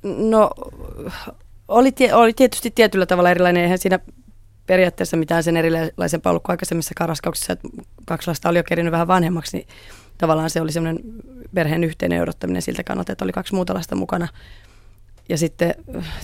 [0.04, 0.52] No
[1.68, 3.64] oli, oli tietysti tietyllä tavalla erilainen.
[3.64, 4.00] Eihän siinä
[4.68, 7.58] periaatteessa mitään sen erilaisempaa ollut kuin aikaisemmissa raskauksissa.
[8.06, 9.68] Kaksi lasta oli jo kerinyt vähän vanhemmaksi, niin
[10.18, 11.04] tavallaan se oli semmoinen
[11.54, 14.28] perheen yhteinen odottaminen siltä kannalta, että oli kaksi muuta lasta mukana.
[15.30, 15.76] Ja sitten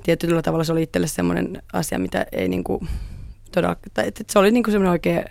[0.03, 2.88] tietyllä tavalla se oli itselle semmoinen asia, mitä ei niinku
[3.51, 5.25] todella, että se oli niinku semmoinen oikein,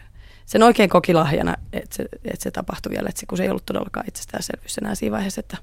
[0.47, 3.51] sen oikein koki lahjana, että se, että se tapahtui vielä, että se, kun se ei
[3.51, 5.57] ollut todellakaan itsestäänselvyys enää siinä vaiheessa, että,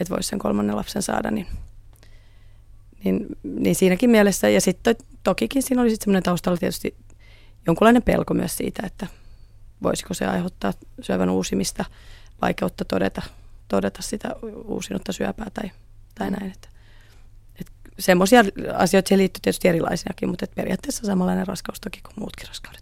[0.00, 1.46] että voisi sen kolmannen lapsen saada, niin,
[3.04, 4.48] niin, niin siinäkin mielessä.
[4.48, 6.96] Ja sitten tokikin siinä oli sitten semmoinen taustalla tietysti
[7.66, 9.06] jonkunlainen pelko myös siitä, että
[9.82, 11.84] voisiko se aiheuttaa syövän uusimista,
[12.42, 13.22] vaikeutta todeta,
[13.68, 15.70] todeta sitä uusinutta syöpää tai,
[16.14, 16.52] tai näin.
[16.52, 16.68] Että,
[17.60, 18.44] että semmoisia
[18.74, 22.81] asioita siihen liittyy tietysti erilaisiakin, mutta että periaatteessa samanlainen raskaus toki kuin muutkin raskaudet.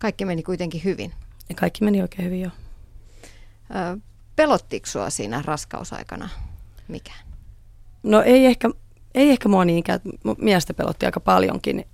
[0.00, 1.12] Kaikki meni kuitenkin hyvin.
[1.48, 2.50] Ja kaikki meni oikein hyvin jo.
[4.36, 6.28] Pelottiko sua siinä raskausaikana
[6.88, 7.18] mikään?
[8.02, 8.70] No ei ehkä,
[9.14, 10.00] ei ehkä mua niinkään.
[10.38, 11.84] Miestä pelotti aika paljonkin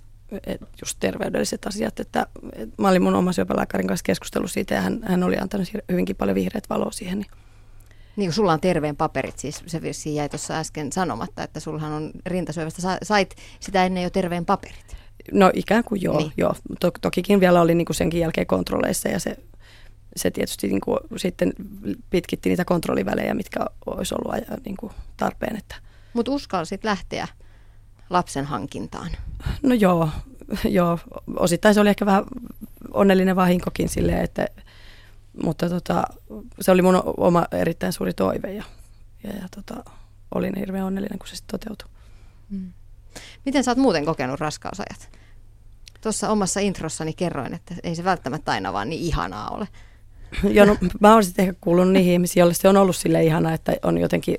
[0.81, 1.99] just terveydelliset asiat.
[1.99, 5.67] Että, et mä olin mun oma syöpälääkärin kanssa keskustellut siitä ja hän, hän oli antanut
[5.91, 7.19] hyvinkin paljon vihreät valoa siihen.
[7.19, 7.31] Niin.
[8.15, 12.11] Niin sulla on terveen paperit, siis se virsi jäi tuossa äsken sanomatta, että sullahan on
[12.25, 14.97] rintasyövästä, sait sitä ennen jo terveen paperit.
[15.31, 16.31] No ikään kuin joo, niin.
[16.37, 16.55] joo.
[16.79, 19.37] To, tokikin vielä oli niin kuin senkin jälkeen kontrolleissa ja se,
[20.15, 21.53] se tietysti niin kuin sitten
[22.09, 25.57] pitkitti niitä kontrollivälejä, mitkä olisi ollut niin kuin tarpeen.
[25.57, 25.75] Että.
[26.13, 27.27] Mutta uskalsit lähteä
[28.09, 29.11] lapsen hankintaan?
[29.63, 30.09] No joo,
[30.69, 30.99] joo.
[31.35, 32.23] osittain se oli ehkä vähän
[32.93, 34.47] onnellinen vahinkokin silleen, että,
[35.43, 36.03] mutta tota,
[36.61, 38.63] se oli mun oma erittäin suuri toive ja,
[39.23, 39.91] ja, ja tota,
[40.35, 41.89] olin hirveän onnellinen, kun se sitten toteutui.
[42.49, 42.73] Mm.
[43.45, 45.09] Miten sä oot muuten kokenut raskausajat?
[46.01, 49.67] Tuossa omassa introssani kerroin, että ei se välttämättä aina vaan niin ihanaa ole.
[50.43, 53.53] Joo, no, mä oon sitten ehkä kuullut niihin ihmisiin, joille se on ollut sille ihanaa,
[53.53, 54.37] että on jotenkin,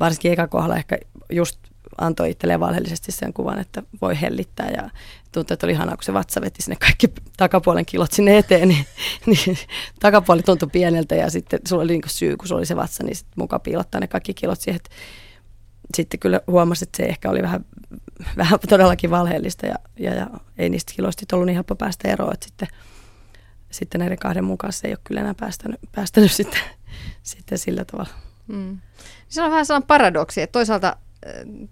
[0.00, 0.98] varsinkin eka kohdalla ehkä
[1.32, 1.58] just
[1.98, 4.90] antoi itselleen valheellisesti sen kuvan, että voi hellittää ja
[5.32, 8.86] tuntui, että oli ihanaa, kun se vatsa veti sinne kaikki takapuolen kilot sinne eteen, niin,
[9.26, 9.58] niin
[10.00, 13.16] takapuoli tuntui pieneltä ja sitten sulla oli niin syy, kun sulla oli se vatsa, niin
[13.16, 14.80] sitten mukaan piilottaa ne kaikki kilot siihen.
[15.94, 17.64] Sitten kyllä huomasi, että se ehkä oli vähän,
[18.36, 20.26] vähän todellakin valheellista ja, ja, ja
[20.58, 22.68] ei niistä kiloista ollut niin helppo päästä eroon, että sitten,
[23.70, 26.60] sitten näiden kahden mukaan se ei ole kyllä enää päästänyt, päästänyt sitten,
[27.22, 28.10] sitten sillä tavalla.
[28.46, 28.78] Mm.
[29.28, 30.96] Se on vähän sellainen paradoksi, että toisaalta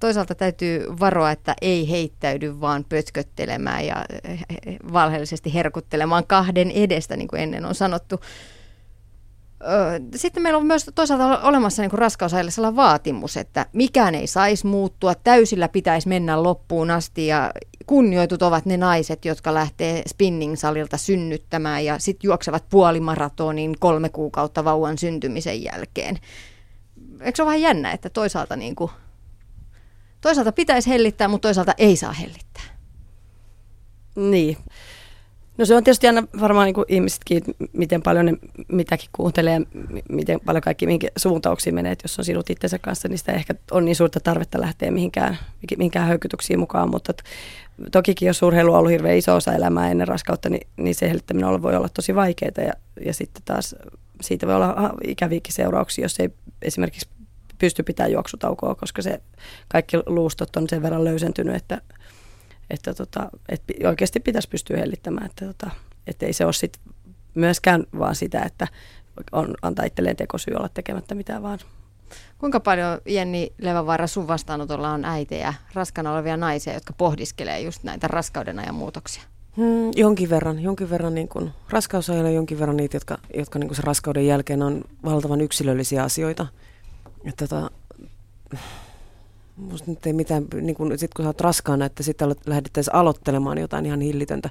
[0.01, 4.05] toisaalta täytyy varoa, että ei heittäydy vaan pötköttelemään ja
[4.93, 8.21] valheellisesti herkuttelemaan kahden edestä, niin kuin ennen on sanottu.
[10.17, 15.15] Sitten meillä on myös toisaalta olemassa niin raskausajille sellainen vaatimus, että mikään ei saisi muuttua,
[15.15, 17.53] täysillä pitäisi mennä loppuun asti ja
[17.87, 24.99] kunnioitut ovat ne naiset, jotka lähtee spinning-salilta synnyttämään ja sitten juoksevat puolimaratonin kolme kuukautta vauvan
[24.99, 26.19] syntymisen jälkeen.
[27.21, 28.91] Eikö se ole vähän jännä, että toisaalta niin kuin
[30.21, 32.63] toisaalta pitäisi hellittää, mutta toisaalta ei saa hellittää.
[34.17, 34.57] Niin.
[35.59, 37.43] No se on tietysti aina varmaan niin ihmisetkin,
[37.73, 38.35] miten paljon ne
[38.69, 39.61] mitäkin kuuntelee ja
[40.09, 41.93] miten paljon kaikki mihinkin suuntauksiin menee.
[41.93, 45.39] Että jos on sinut itsensä kanssa, niin sitä ehkä on niin suurta tarvetta lähteä mihinkään,
[45.79, 46.91] mihinkään höykytyksiin mukaan.
[46.91, 47.13] Mutta
[47.93, 51.63] tokikin jos urheilu on ollut hirveän iso osa elämää ennen raskautta, niin, niin se hellittäminen
[51.63, 52.53] voi olla tosi vaikeaa.
[52.57, 52.73] Ja,
[53.05, 53.77] ja sitten taas
[54.21, 56.31] siitä voi olla ikäviäkin seurauksia, jos ei
[56.63, 57.09] esimerkiksi
[57.59, 59.21] pysty pitämään juoksutaukoa, koska se
[59.69, 61.81] kaikki luustot on sen verran löysentynyt, että,
[62.71, 65.27] että, tota, että oikeasti pitäisi pystyä hellittämään.
[65.27, 65.71] Että, tota,
[66.07, 66.81] että ei se ole sit
[67.35, 68.66] myöskään vaan sitä, että
[69.33, 71.59] on, antaa itselleen tekosyy olla tekemättä mitään vaan.
[72.39, 78.09] Kuinka paljon, Jenni Levävaara, sun vastaanotolla on äitejä, raskana olevia naisia, jotka pohdiskelee just näitä
[78.09, 79.23] raskauden ajan muutoksia?
[79.57, 83.77] Hmm, jonkin verran, jonkin verran niin kuin, raskausajalla jonkin verran niitä, jotka, jotka niin kuin
[83.77, 86.47] se raskauden jälkeen on valtavan yksilöllisiä asioita–
[87.25, 87.71] että tota,
[89.59, 93.59] musta nyt ei mitään, niin kun, sit kun sä oot raskaana, että sitten lähdettäisiin aloittelemaan
[93.59, 94.51] jotain ihan hillitöntä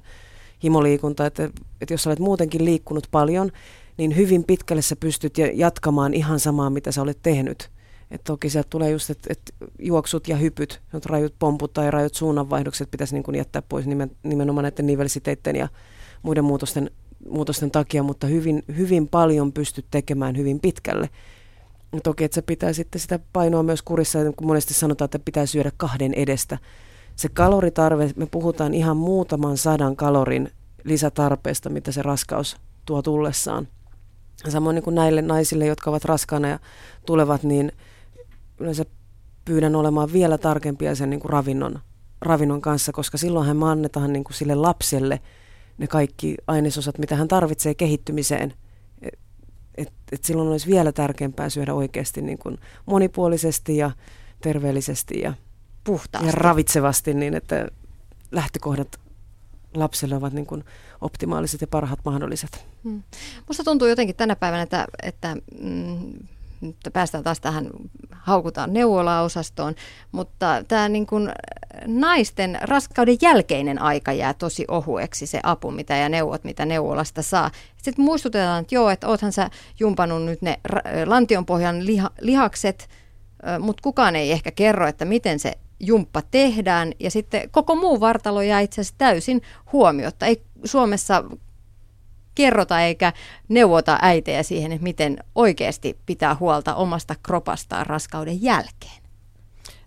[0.64, 1.43] himoliikuntaa, että,
[1.82, 3.51] että jos sä olet muutenkin liikkunut paljon,
[3.97, 7.70] niin hyvin pitkälle sä pystyt jatkamaan ihan samaa, mitä sä olet tehnyt.
[8.12, 12.91] Et toki sieltä tulee just, että et juoksut ja hypyt, rajut pomput tai rajut suunnanvaihdokset
[12.91, 15.68] pitäisi niin jättää pois nimen, nimenomaan näiden nivelsiteiden ja
[16.24, 16.91] muiden muutosten,
[17.30, 21.10] muutosten takia, mutta hyvin, hyvin paljon pystyt tekemään hyvin pitkälle.
[22.03, 25.71] Toki, että se pitää sitten sitä painoa myös kurissa, kun monesti sanotaan, että pitää syödä
[25.77, 26.57] kahden edestä.
[27.15, 30.51] Se kaloritarve, me puhutaan ihan muutaman sadan kalorin
[30.83, 33.67] lisätarpeesta, mitä se raskaus tuo tullessaan.
[34.49, 36.59] Samoin niin kuin näille naisille, jotka ovat raskaana ja
[37.05, 37.71] tulevat, niin
[38.59, 38.85] yleensä
[39.45, 41.79] pyydän olemaan vielä tarkempia sen niin kuin ravinnon,
[42.21, 45.19] ravinnon kanssa, koska silloinhan me annetaan niin kuin sille lapselle
[45.77, 48.53] ne kaikki ainesosat, mitä hän tarvitsee kehittymiseen–
[49.78, 53.91] et, et silloin olisi vielä tärkeämpää syödä oikeasti niin kuin monipuolisesti ja
[54.41, 55.34] terveellisesti ja,
[55.84, 56.28] Puhtaasti.
[56.28, 57.67] ja ravitsevasti niin, että
[58.32, 58.99] lähtökohdat
[59.73, 60.63] lapselle ovat niin kuin
[61.01, 62.65] optimaaliset ja parhaat mahdolliset.
[62.84, 63.03] Hmm.
[63.47, 66.13] Musta tuntuu jotenkin tänä päivänä, että, että mm,
[66.62, 67.70] nyt päästään taas tähän,
[68.12, 69.76] haukutaan neuvola-osastoon,
[70.12, 71.30] mutta tämä niin kuin
[71.88, 77.51] naisten raskauden jälkeinen aika jää tosi ohueksi se apu mitä ja neuvot, mitä neuvolasta saa.
[77.78, 79.49] Sitten muistutetaan, että joo, että oothan sä
[79.80, 80.60] jumpannut nyt ne
[81.05, 82.89] lantionpohjan liha, lihakset,
[83.60, 88.41] mutta kukaan ei ehkä kerro, että miten se jumppa tehdään ja sitten koko muu vartalo
[88.41, 89.41] jää itse asiassa täysin
[89.72, 90.26] huomiotta.
[90.26, 91.24] Ei Suomessa
[92.38, 93.13] kerrota eikä
[93.49, 99.01] neuvota äitejä siihen, että miten oikeasti pitää huolta omasta kropastaan raskauden jälkeen?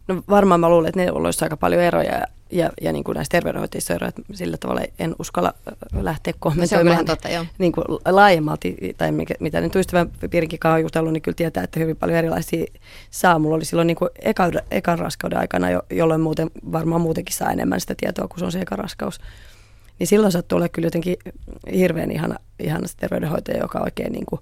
[0.09, 3.31] No varmaan mä luulen, että ne olisi aika paljon eroja ja, ja niin kuin näissä
[3.31, 5.55] terveydenhoitajissa eroja, että sillä tavalla en uskalla
[5.93, 7.47] lähteä kommentoimaan no totta, joo.
[7.59, 11.65] Niin kuin laajemmalti, tai mikä, mitä nyt ystävän piirinkin kanssa on jutellut, niin kyllä tietää,
[11.65, 12.65] että hyvin paljon erilaisia
[13.11, 13.39] saa.
[13.39, 17.51] Mulla oli silloin niin kuin eka, ekan raskauden aikana, jo, jolloin muuten, varmaan muutenkin saa
[17.53, 19.21] enemmän sitä tietoa, kun se on se eka raskaus.
[20.01, 21.17] Niin silloin sattuu olla kyllä jotenkin
[21.75, 24.41] hirveän ihana, ihana terveydenhoitaja, joka oikein niin kuin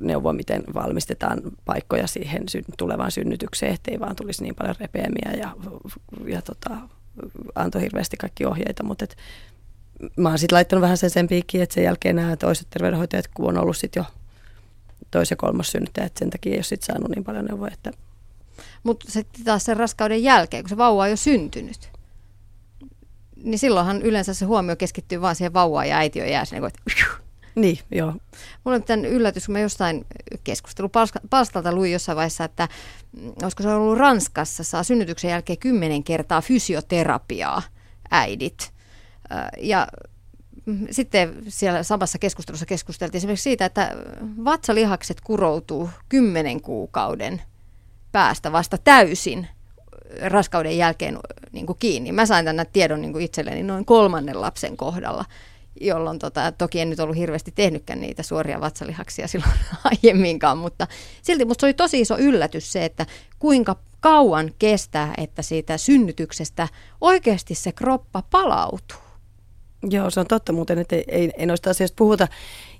[0.00, 2.42] neuvo, miten valmistetaan paikkoja siihen
[2.78, 5.56] tulevaan synnytykseen, ettei vaan tulisi niin paljon repeämiä ja,
[6.26, 6.76] ja tota,
[7.54, 9.16] antoi hirveästi kaikki ohjeita, mutta et,
[10.16, 13.48] mä oon sitten laittanut vähän sen sen piikkiin, että sen jälkeen nämä toiset terveydenhoitajat, kun
[13.48, 14.04] on ollut sitten jo
[15.10, 17.72] tois- ja kolmas synnyttäjä, että sen takia ei ole sitten saanut niin paljon neuvoja.
[17.72, 17.90] Että...
[18.82, 21.90] Mutta sitten taas sen raskauden jälkeen, kun se vauva on jo syntynyt,
[23.44, 26.80] niin silloinhan yleensä se huomio keskittyy vaan siihen vauvaan ja äiti on jää sinne, että
[27.54, 28.12] niin, joo.
[28.64, 30.06] Mulla on tämän yllätys, kun mä jostain
[30.44, 32.68] keskustelupalstalta luin jossain vaiheessa, että
[33.20, 37.62] mm, olisiko se ollut Ranskassa, saa synnytyksen jälkeen kymmenen kertaa fysioterapiaa
[38.10, 38.72] äidit.
[39.60, 39.88] Ja
[40.66, 43.96] mm, sitten siellä samassa keskustelussa keskusteltiin esimerkiksi siitä, että
[44.44, 47.42] vatsalihakset kuroutuu kymmenen kuukauden
[48.12, 49.48] päästä vasta täysin
[50.20, 51.18] raskauden jälkeen
[51.52, 52.12] niin kuin kiinni.
[52.12, 55.24] Mä sain tänne tiedon niin kuin itselleni noin kolmannen lapsen kohdalla
[55.80, 59.52] jolloin tota, toki en nyt ollut hirveästi tehnytkään niitä suoria vatsalihaksia silloin
[60.02, 60.86] aiemminkaan, mutta
[61.22, 63.06] silti musta oli tosi iso yllätys se, että
[63.38, 66.68] kuinka kauan kestää, että siitä synnytyksestä
[67.00, 68.98] oikeasti se kroppa palautuu.
[69.90, 72.28] Joo, se on totta muuten, että ei, ei, ei noista asioista puhuta.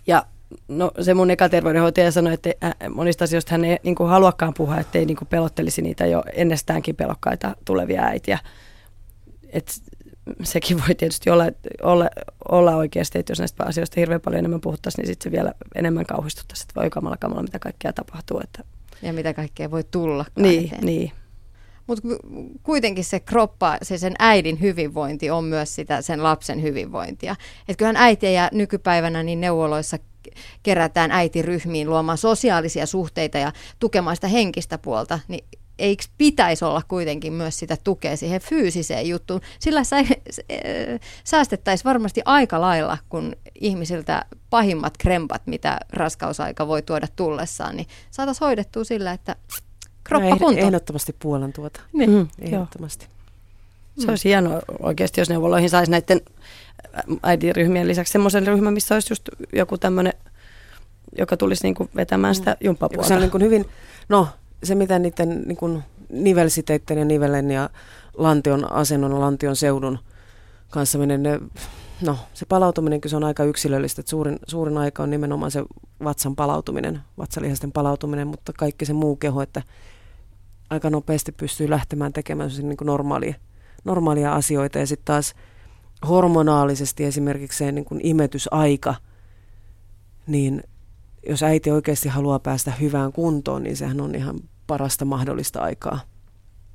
[0.07, 0.27] Ja
[0.69, 2.51] no, se mun eka terveydenhoitaja sanoi, että
[2.95, 6.97] monista asioista hän ei niin kuin haluakaan puhua, ettei niin kuin pelottelisi niitä jo ennestäänkin
[6.97, 8.39] pelokkaita tulevia äitiä.
[9.53, 9.83] Et
[10.43, 11.45] sekin voi tietysti olla,
[11.83, 12.11] olla,
[12.49, 16.07] olla oikeasti, että jos näistä asioista hirveän paljon enemmän puhuttaisiin, niin sitten se vielä enemmän
[16.07, 18.41] kauhistuttaisi, että voi kamala kamala, mitä kaikkea tapahtuu.
[18.45, 18.65] Että...
[19.03, 20.25] Ja mitä kaikkea voi tulla.
[20.37, 21.13] Niin, niin.
[21.87, 22.09] Mutta
[22.63, 27.37] kuitenkin se kroppa, se sen äidin hyvinvointi on myös sitä sen lapsen hyvinvointia.
[27.69, 29.99] Että kyllähän äitiä ja nykypäivänä niin neuvoloissa
[30.63, 35.45] kerätään äitiryhmiin luomaan sosiaalisia suhteita ja tukemaan sitä henkistä puolta, niin
[35.79, 39.41] eikö pitäisi olla kuitenkin myös sitä tukea siihen fyysiseen juttuun.
[39.59, 39.97] Sillä sä,
[41.25, 48.47] säästettäisiin varmasti aika lailla, kun ihmisiltä pahimmat krempat, mitä raskausaika voi tuoda tullessaan, niin saataisiin
[48.47, 49.37] hoidettua sillä, että
[50.05, 50.61] kroppa no, kunto.
[50.61, 51.81] Ehdottomasti puolen tuota.
[51.93, 52.11] Niin.
[52.11, 53.07] Mm, ehdottomasti.
[53.99, 56.21] Se olisi hienoa oikeasti, jos neuvoloihin saisi näiden
[57.23, 60.13] äidiryhmien lisäksi semmoisen ryhmän, missä olisi just joku tämmöinen,
[61.19, 63.09] joka tulisi niin kuin vetämään sitä jumppapuolta.
[63.09, 63.65] Se on niin kuin hyvin,
[64.09, 64.29] no
[64.63, 67.71] se, mitä niiden niin kuin nivelsiteiden ja nivelen ja
[68.15, 69.99] lantion asennon, lantion seudun
[70.71, 71.41] kanssa menee, ne,
[72.03, 75.65] no se palautuminen se on aika yksilöllistä, että suurin, suurin aika on nimenomaan se
[76.05, 79.63] vatsan palautuminen, vatsalihasten palautuminen, mutta kaikki se muu keho, että
[80.71, 83.35] aika nopeasti pystyy lähtemään tekemään niin kuin normaalia,
[83.85, 85.35] normaalia asioita ja sitten taas
[86.09, 88.95] hormonaalisesti esimerkiksi se niin kuin imetysaika,
[90.27, 90.63] niin
[91.29, 96.01] jos äiti oikeasti haluaa päästä hyvään kuntoon, niin sehän on ihan parasta mahdollista aikaa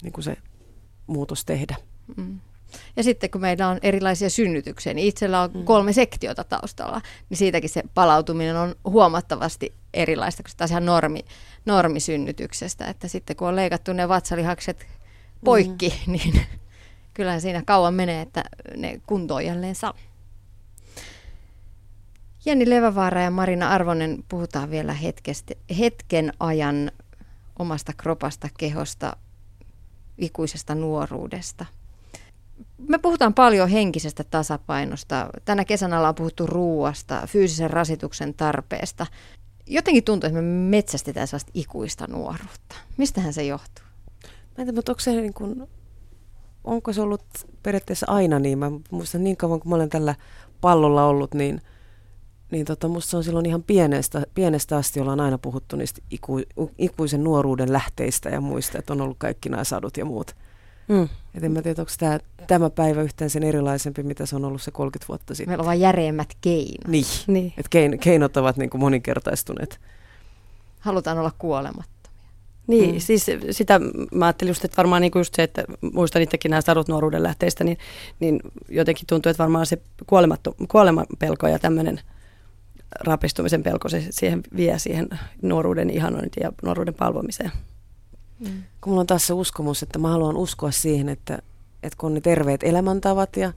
[0.04, 0.38] niin kuin se
[1.08, 1.76] muutos tehdä.
[2.18, 2.40] Mm.
[2.96, 5.64] Ja sitten kun meillä on erilaisia synnytyksiä, niin itsellä on mm.
[5.64, 11.20] kolme sektiota taustalla, niin siitäkin se palautuminen on huomattavasti erilaista kuin taas ihan normi,
[11.66, 12.88] normisynnytyksestä.
[12.88, 14.88] Että sitten kun on leikattu ne vatsalihakset
[15.46, 16.12] poikki, mm.
[16.12, 16.42] niin
[17.18, 18.44] kyllähän siinä kauan menee, että
[18.76, 19.94] ne kuntoon jälleen saa.
[22.46, 26.92] Jenni Levävaara ja Marina Arvonen, puhutaan vielä hetkestä, hetken ajan
[27.60, 29.18] omasta kropasta, kehosta,
[30.18, 31.66] ikuisesta nuoruudesta.
[32.88, 35.30] Me puhutaan paljon henkisestä tasapainosta.
[35.46, 39.08] Tänä kesänä ollaan puhuttu ruuasta, fyysisen rasituksen tarpeesta.
[39.68, 42.76] Jotenkin tuntuu, että me metsästetään sellaista ikuista nuoruutta.
[42.98, 43.86] Mistähän se johtuu?
[44.24, 44.30] Mä
[44.62, 45.68] en tiedä, mutta onko se niin kuin,
[46.68, 47.24] onko se ollut
[47.64, 48.60] periaatteessa aina niin?
[48.60, 50.16] Mä muistan niin kauan, kun mä olen tällä
[50.62, 51.62] pallolla ollut, niin–
[52.52, 56.42] niin tota, musta on silloin ihan pienestä, pienestä asti ollaan aina puhuttu niistä iku,
[56.78, 60.36] ikuisen nuoruuden lähteistä ja muista, että on ollut kaikki nämä sadut ja muut.
[60.88, 61.10] Mm.
[61.36, 64.62] Et en mä tiedä, onko tämä, tämä päivä yhtään sen erilaisempi, mitä se on ollut
[64.62, 65.52] se 30 vuotta sitten.
[65.52, 66.88] Meillä on vain järeimmät keinot.
[66.88, 67.54] Niin, niin.
[67.58, 69.80] että kein, keinot ovat niin kuin moninkertaistuneet.
[70.80, 71.97] Halutaan olla kuolematta.
[72.68, 73.00] Niin, mm.
[73.00, 73.80] siis sitä
[74.12, 75.64] mä ajattelin just, että varmaan niin just se, että
[75.94, 77.78] muistan itsekin nämä sadut nuoruuden lähteistä, niin,
[78.20, 78.40] niin
[78.70, 79.78] jotenkin tuntuu, että varmaan se
[80.68, 82.00] kuoleman pelko ja tämmöinen–
[83.00, 85.10] rapistumisen pelko se siihen vie siihen
[85.42, 87.52] nuoruuden ihanointiin ja nuoruuden palvomiseen.
[88.40, 88.64] Mm.
[88.82, 91.40] Kun mulla on taas se uskomus, että mä haluan uskoa siihen, että,
[91.84, 93.54] että kun on ne terveet elämäntavat ja,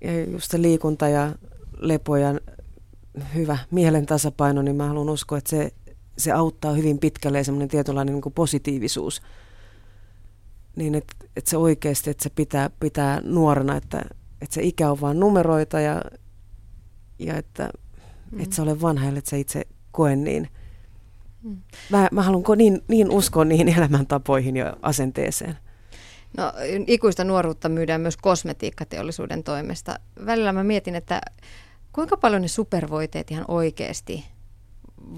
[0.00, 1.32] ja just se liikunta ja
[1.78, 2.34] lepo ja
[3.34, 5.72] hyvä mielen tasapaino, niin mä haluan uskoa, että se,
[6.18, 9.22] se auttaa hyvin pitkälle semmoinen tietynlainen niin kuin positiivisuus.
[10.76, 14.02] Niin että et se oikeasti, että se pitää, pitää nuorena, että,
[14.40, 16.02] että se ikä on vain numeroita ja,
[17.18, 17.70] ja että
[18.30, 18.40] mm.
[18.40, 20.48] et sä ole vanha, että sä itse koe niin.
[21.42, 21.56] Mm.
[21.90, 25.58] Mä, mä haluan niin, niin uskoa niihin elämäntapoihin ja asenteeseen.
[26.36, 26.52] No,
[26.86, 29.98] ikuista nuoruutta myydään myös kosmetiikkateollisuuden toimesta.
[30.26, 31.20] Välillä mä mietin, että
[31.92, 34.24] kuinka paljon ne supervoiteet ihan oikeasti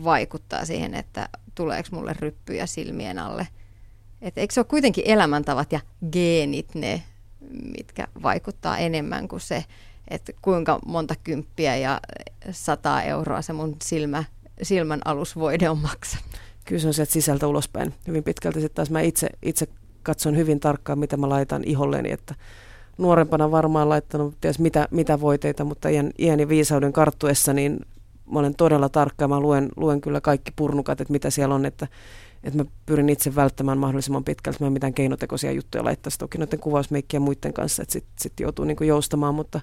[0.05, 3.49] vaikuttaa siihen, että tuleeko mulle ryppyjä silmien alle.
[4.23, 5.81] Et eikö se ole kuitenkin elämäntavat ja
[6.13, 7.03] geenit ne,
[7.79, 9.65] mitkä vaikuttaa enemmän kuin se,
[10.09, 12.01] että kuinka monta kymppiä ja
[12.51, 14.25] sata euroa se mun silmä,
[14.63, 16.29] silmän alusvoide on maksanut.
[16.65, 18.61] Kyllä se on sieltä sisältä ulospäin hyvin pitkälti.
[18.61, 19.69] Sitten taas mä itse, itse
[20.03, 22.35] katson hyvin tarkkaan, mitä mä laitan iholleni, että
[22.99, 27.81] nuorempana varmaan laittanut ties mitä, mitä voiteita, mutta iän, iäni viisauden karttuessa, niin
[28.31, 31.89] mä olen todella tarkka mä luen, luen kyllä kaikki purnukat, että mitä siellä on, että,
[32.45, 36.59] että mä pyrin itse välttämään mahdollisimman pitkälti, mä en mitään keinotekoisia juttuja laittaisi toki noiden
[36.59, 39.61] kuvausmeikkien muiden kanssa, että sitten sit joutuu niin kuin joustamaan, mutta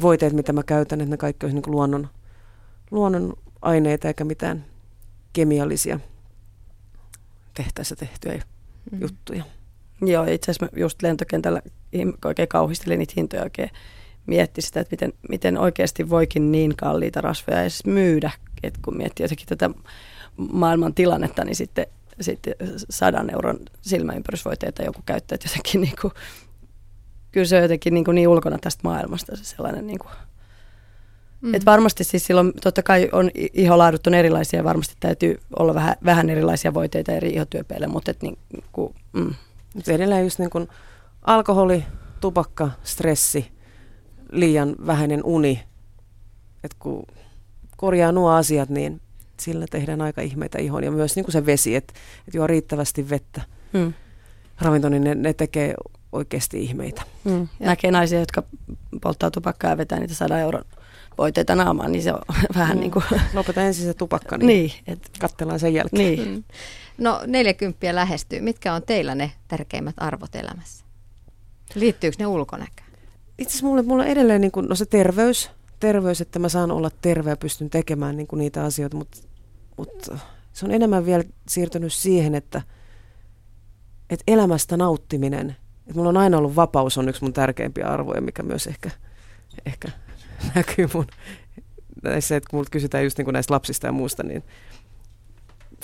[0.00, 2.08] voiteet, mitä mä käytän, että ne kaikki olisi niin luonnon,
[2.90, 3.32] luonnon
[3.62, 4.64] aineita eikä mitään
[5.32, 6.00] kemiallisia
[7.54, 8.42] tehtäessä tehtyjä
[8.92, 9.00] mm.
[9.00, 9.44] juttuja.
[10.00, 11.62] Joo, itse asiassa just lentokentällä
[12.24, 13.70] oikein kauhistelin niitä hintoja oikein
[14.26, 18.30] mietti sitä, että miten, miten oikeasti voikin niin kalliita rasvoja edes myydä,
[18.62, 19.70] että kun miettii jotenkin tätä
[20.36, 21.86] maailman tilannetta, niin sitten,
[22.20, 22.54] sitten
[22.90, 26.12] sadan euron silmäympärysvoiteita joku käyttää jotenkin niin kuin,
[27.32, 30.12] kyllä se on jotenkin niin, kuin niin ulkona tästä maailmasta se sellainen niin kuin,
[31.44, 31.54] Mm.
[31.54, 35.96] Et varmasti siis silloin totta kai on iholaadut on erilaisia ja varmasti täytyy olla vähän,
[36.04, 38.38] vähän erilaisia voiteita eri ihotyöpeille, mutta et niin,
[38.72, 39.34] kuin, mm.
[39.88, 40.68] Edelleen just niin kuin
[41.22, 41.84] alkoholi,
[42.20, 43.52] tupakka, stressi,
[44.34, 45.62] liian vähäinen uni.
[46.64, 47.06] Että kun
[47.76, 49.00] korjaa nuo asiat, niin
[49.40, 50.84] sillä tehdään aika ihmeitä ihon.
[50.84, 51.94] Ja myös niin kuin se vesi, että,
[52.28, 53.42] että juo riittävästi vettä.
[53.72, 53.92] Hmm.
[54.60, 55.74] Ravinto, niin ne, ne tekee
[56.12, 57.02] oikeasti ihmeitä.
[57.24, 57.48] Hmm.
[57.58, 58.42] Näkee naisia, jotka
[59.02, 60.64] polttaa tupakkaa ja vetää niitä 100 euron
[61.18, 62.20] voiteita naamaan, niin se on
[62.58, 62.80] vähän mm.
[62.80, 63.04] niin kuin...
[63.34, 65.10] Lopeta ensin se tupakka, niin, niin et...
[65.18, 66.02] katsellaan sen jälkeen.
[66.02, 66.28] Niin.
[66.28, 66.44] Mm.
[66.98, 68.40] No 40 lähestyy.
[68.40, 70.84] Mitkä on teillä ne tärkeimmät arvot elämässä?
[71.74, 72.83] Liittyykö ne ulkonäköön?
[73.38, 76.90] Itse asiassa mulle, mulle edelleen niin kuin, no se terveys, terveys, että mä saan olla
[77.02, 79.18] terve ja pystyn tekemään niin kuin niitä asioita, mutta,
[79.76, 80.18] mutta
[80.52, 82.62] se on enemmän vielä siirtynyt siihen, että,
[84.10, 88.42] että elämästä nauttiminen, että mulla on aina ollut vapaus on yksi mun tärkeimpiä arvoja, mikä
[88.42, 88.90] myös ehkä,
[89.66, 89.88] ehkä
[90.54, 91.06] näkyy mun
[92.02, 94.44] näissä, että kun multa kysytään just niin kuin näistä lapsista ja muusta, niin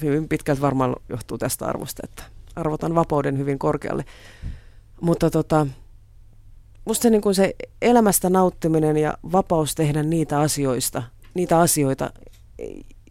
[0.03, 2.23] hyvin pitkälti varmaan johtuu tästä arvosta, että
[2.57, 4.05] arvotan vapauden hyvin korkealle.
[5.01, 5.67] Mutta tota,
[6.85, 11.03] musta niin kuin se elämästä nauttiminen ja vapaus tehdä niitä asioista,
[11.35, 12.11] niitä asioita,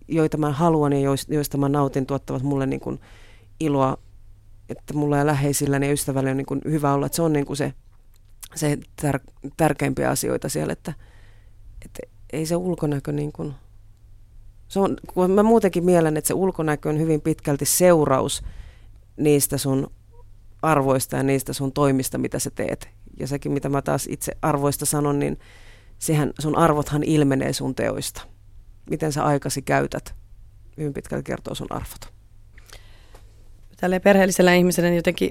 [0.07, 2.99] joita mä haluan ja joista mä nautin, tuottavat mulle niin kuin
[3.59, 3.97] iloa,
[4.69, 7.05] että mulla ja läheisillä ja ystävällä on niin kuin hyvä olla.
[7.05, 7.73] Että se on niin kuin se,
[8.55, 10.93] se tär- tärkeimpiä asioita siellä, että,
[11.85, 11.99] että
[12.33, 13.53] ei se ulkonäkö niin kuin,
[14.67, 18.43] se on, kun mä muutenkin mielen, että se ulkonäkö on hyvin pitkälti seuraus
[19.17, 19.91] niistä sun
[20.61, 22.89] arvoista ja niistä sun toimista, mitä sä teet.
[23.19, 25.39] Ja sekin, mitä mä taas itse arvoista sanon, niin
[25.99, 28.21] sehän, sun arvothan ilmenee sun teoista.
[28.89, 30.15] Miten sä aikasi käytät,
[30.77, 32.13] hyvin pitkälti kertoo sun arvot.
[33.77, 35.29] Tälleen perheellisellä ihmisellä jotenkin,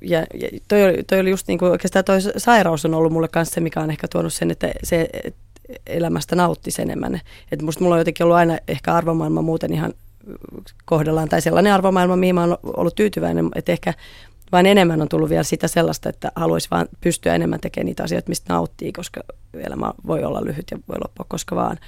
[0.00, 3.28] ja, ja toi, oli, toi oli just niin kuin, oikeastaan toi sairaus on ollut mulle
[3.28, 5.36] kanssa se, mikä on ehkä tuonut sen, että se, et
[5.86, 7.20] elämästä nauttisi enemmän.
[7.52, 9.94] Et musta mulla on jotenkin ollut aina ehkä arvomaailma muuten ihan
[10.84, 13.94] kohdallaan, tai sellainen arvomaailma, mihin mä oon ollut tyytyväinen, että ehkä
[14.52, 18.28] vain enemmän on tullut vielä sitä sellaista, että haluaisi vaan pystyä enemmän tekemään niitä asioita,
[18.28, 19.20] mistä nauttii, koska
[19.54, 21.78] elämä voi olla lyhyt ja voi loppua koska vaan.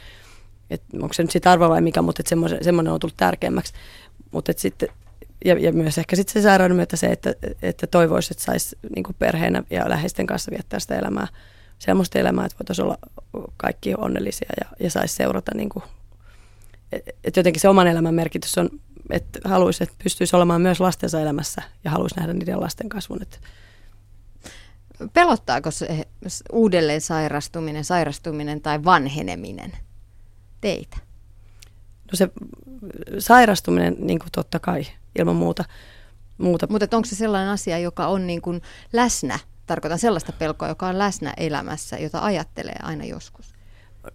[0.70, 3.72] Et onko se nyt sitä arvo vai mikä, mutta semmoinen, semmoinen on tullut tärkeämmäksi.
[4.30, 4.88] Mutta sitten,
[5.44, 9.04] ja, ja, myös ehkä sitten se sairauden myötä se, että, että toivoisi, että saisi niin
[9.18, 11.26] perheenä ja läheisten kanssa viettää sitä elämää,
[11.78, 12.98] semmoista elämää, että voitaisiin olla
[13.56, 15.82] kaikki onnellisia ja, ja saisi seurata niin kuin
[17.24, 18.70] että jotenkin se oman elämän merkitys on,
[19.10, 23.22] että haluaisi, että pystyisi olemaan myös lastensa elämässä ja haluaisi nähdä niiden lasten kasvun.
[23.22, 23.38] Että.
[25.12, 26.06] Pelottaako se
[26.52, 29.72] uudelleen sairastuminen, sairastuminen tai vanheneminen
[30.60, 30.96] teitä?
[32.12, 32.28] No se
[33.18, 34.86] sairastuminen niin kuin totta kai
[35.18, 35.64] ilman muuta.
[36.38, 36.66] muuta.
[36.70, 39.38] Mutta onko se sellainen asia, joka on niin kuin läsnä?
[39.66, 43.55] Tarkoitan sellaista pelkoa, joka on läsnä elämässä, jota ajattelee aina joskus.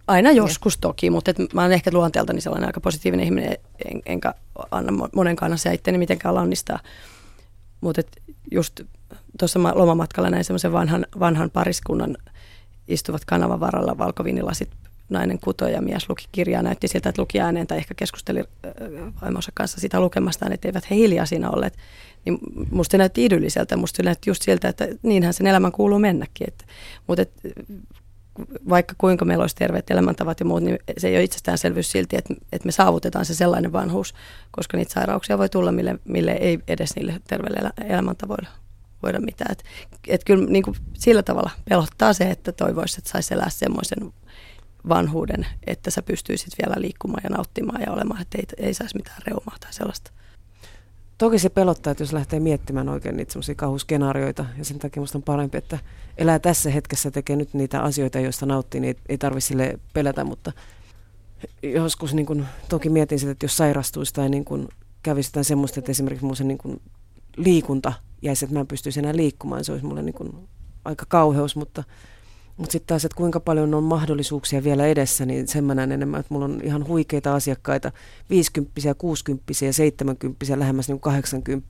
[0.06, 4.34] Aina joskus toki, mutta et mä oon ehkä luonteeltani sellainen aika positiivinen ihminen, en, enkä
[4.70, 6.78] anna monenkaan asiaa itteni mitenkään lannistaa.
[7.80, 8.02] Mutta
[8.50, 8.80] just
[9.38, 12.16] tuossa lomamatkalla näin semmoisen vanhan, vanhan pariskunnan
[12.88, 14.68] istuvat kanavan varalla valkovinilasit
[15.08, 16.62] nainen kutoi ja mies luki kirjaa.
[16.62, 18.44] Näytti siltä, että luki ääneen tai ehkä keskusteli
[19.22, 21.76] vaimonsa kanssa sitä lukemastaan, että eivät he hiljaa siinä olleet.
[22.24, 22.38] Niin
[22.70, 26.48] musta se näytti idylliseltä, musta se näytti just siltä, että niinhän sen elämän kuuluu mennäkin.
[26.48, 26.66] Et,
[27.06, 27.32] mutta et,
[28.68, 32.34] vaikka kuinka meillä olisi terveet elämäntavat ja muut, niin se ei ole itsestäänselvyys silti, että,
[32.52, 34.14] että me saavutetaan se sellainen vanhuus,
[34.50, 38.48] koska niitä sairauksia voi tulla, mille, mille ei edes niille terveille elämäntavoille
[39.02, 39.52] voida mitään.
[39.52, 39.64] Et,
[40.08, 44.12] et kyllä niin kuin sillä tavalla pelottaa se, että toivoisi, että saisi elää semmoisen
[44.88, 49.22] vanhuuden, että sä pystyisit vielä liikkumaan ja nauttimaan ja olemaan, että ei, ei saisi mitään
[49.26, 50.10] reumaa tai sellaista.
[51.22, 55.18] Toki se pelottaa, että jos lähtee miettimään oikein niitä semmoisia kauhuskenaarioita, ja sen takia musta
[55.18, 55.78] on parempi, että
[56.18, 60.52] elää tässä hetkessä, tekee nyt niitä asioita, joista nauttii, niin ei, tarvitse sille pelätä, mutta
[61.62, 64.68] joskus niin kun, toki mietin sitä, että jos sairastuisi tai niin kun,
[65.02, 66.80] kävisi jotain semmoista, että esimerkiksi mun se niin kun,
[67.36, 67.92] liikunta
[68.22, 70.48] jäisi, että mä en pystyisi enää liikkumaan, se olisi mulle niin kun,
[70.84, 71.84] aika kauheus, mutta
[72.56, 76.20] mutta sitten taas, että kuinka paljon on mahdollisuuksia vielä edessä, niin sen mä näen enemmän,
[76.20, 77.92] että mulla on ihan huikeita asiakkaita,
[78.30, 81.66] 50 60 70 lähemmäs niin 80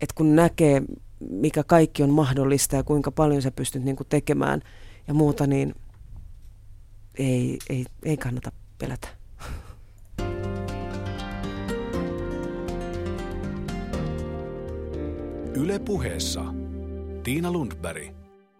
[0.00, 0.82] Että kun näkee,
[1.30, 4.62] mikä kaikki on mahdollista ja kuinka paljon sä pystyt niin tekemään
[5.08, 5.74] ja muuta, niin
[7.18, 9.08] ei, ei, ei kannata pelätä.
[15.54, 16.44] Yle puheessa
[17.22, 18.19] Tiina Lundberg.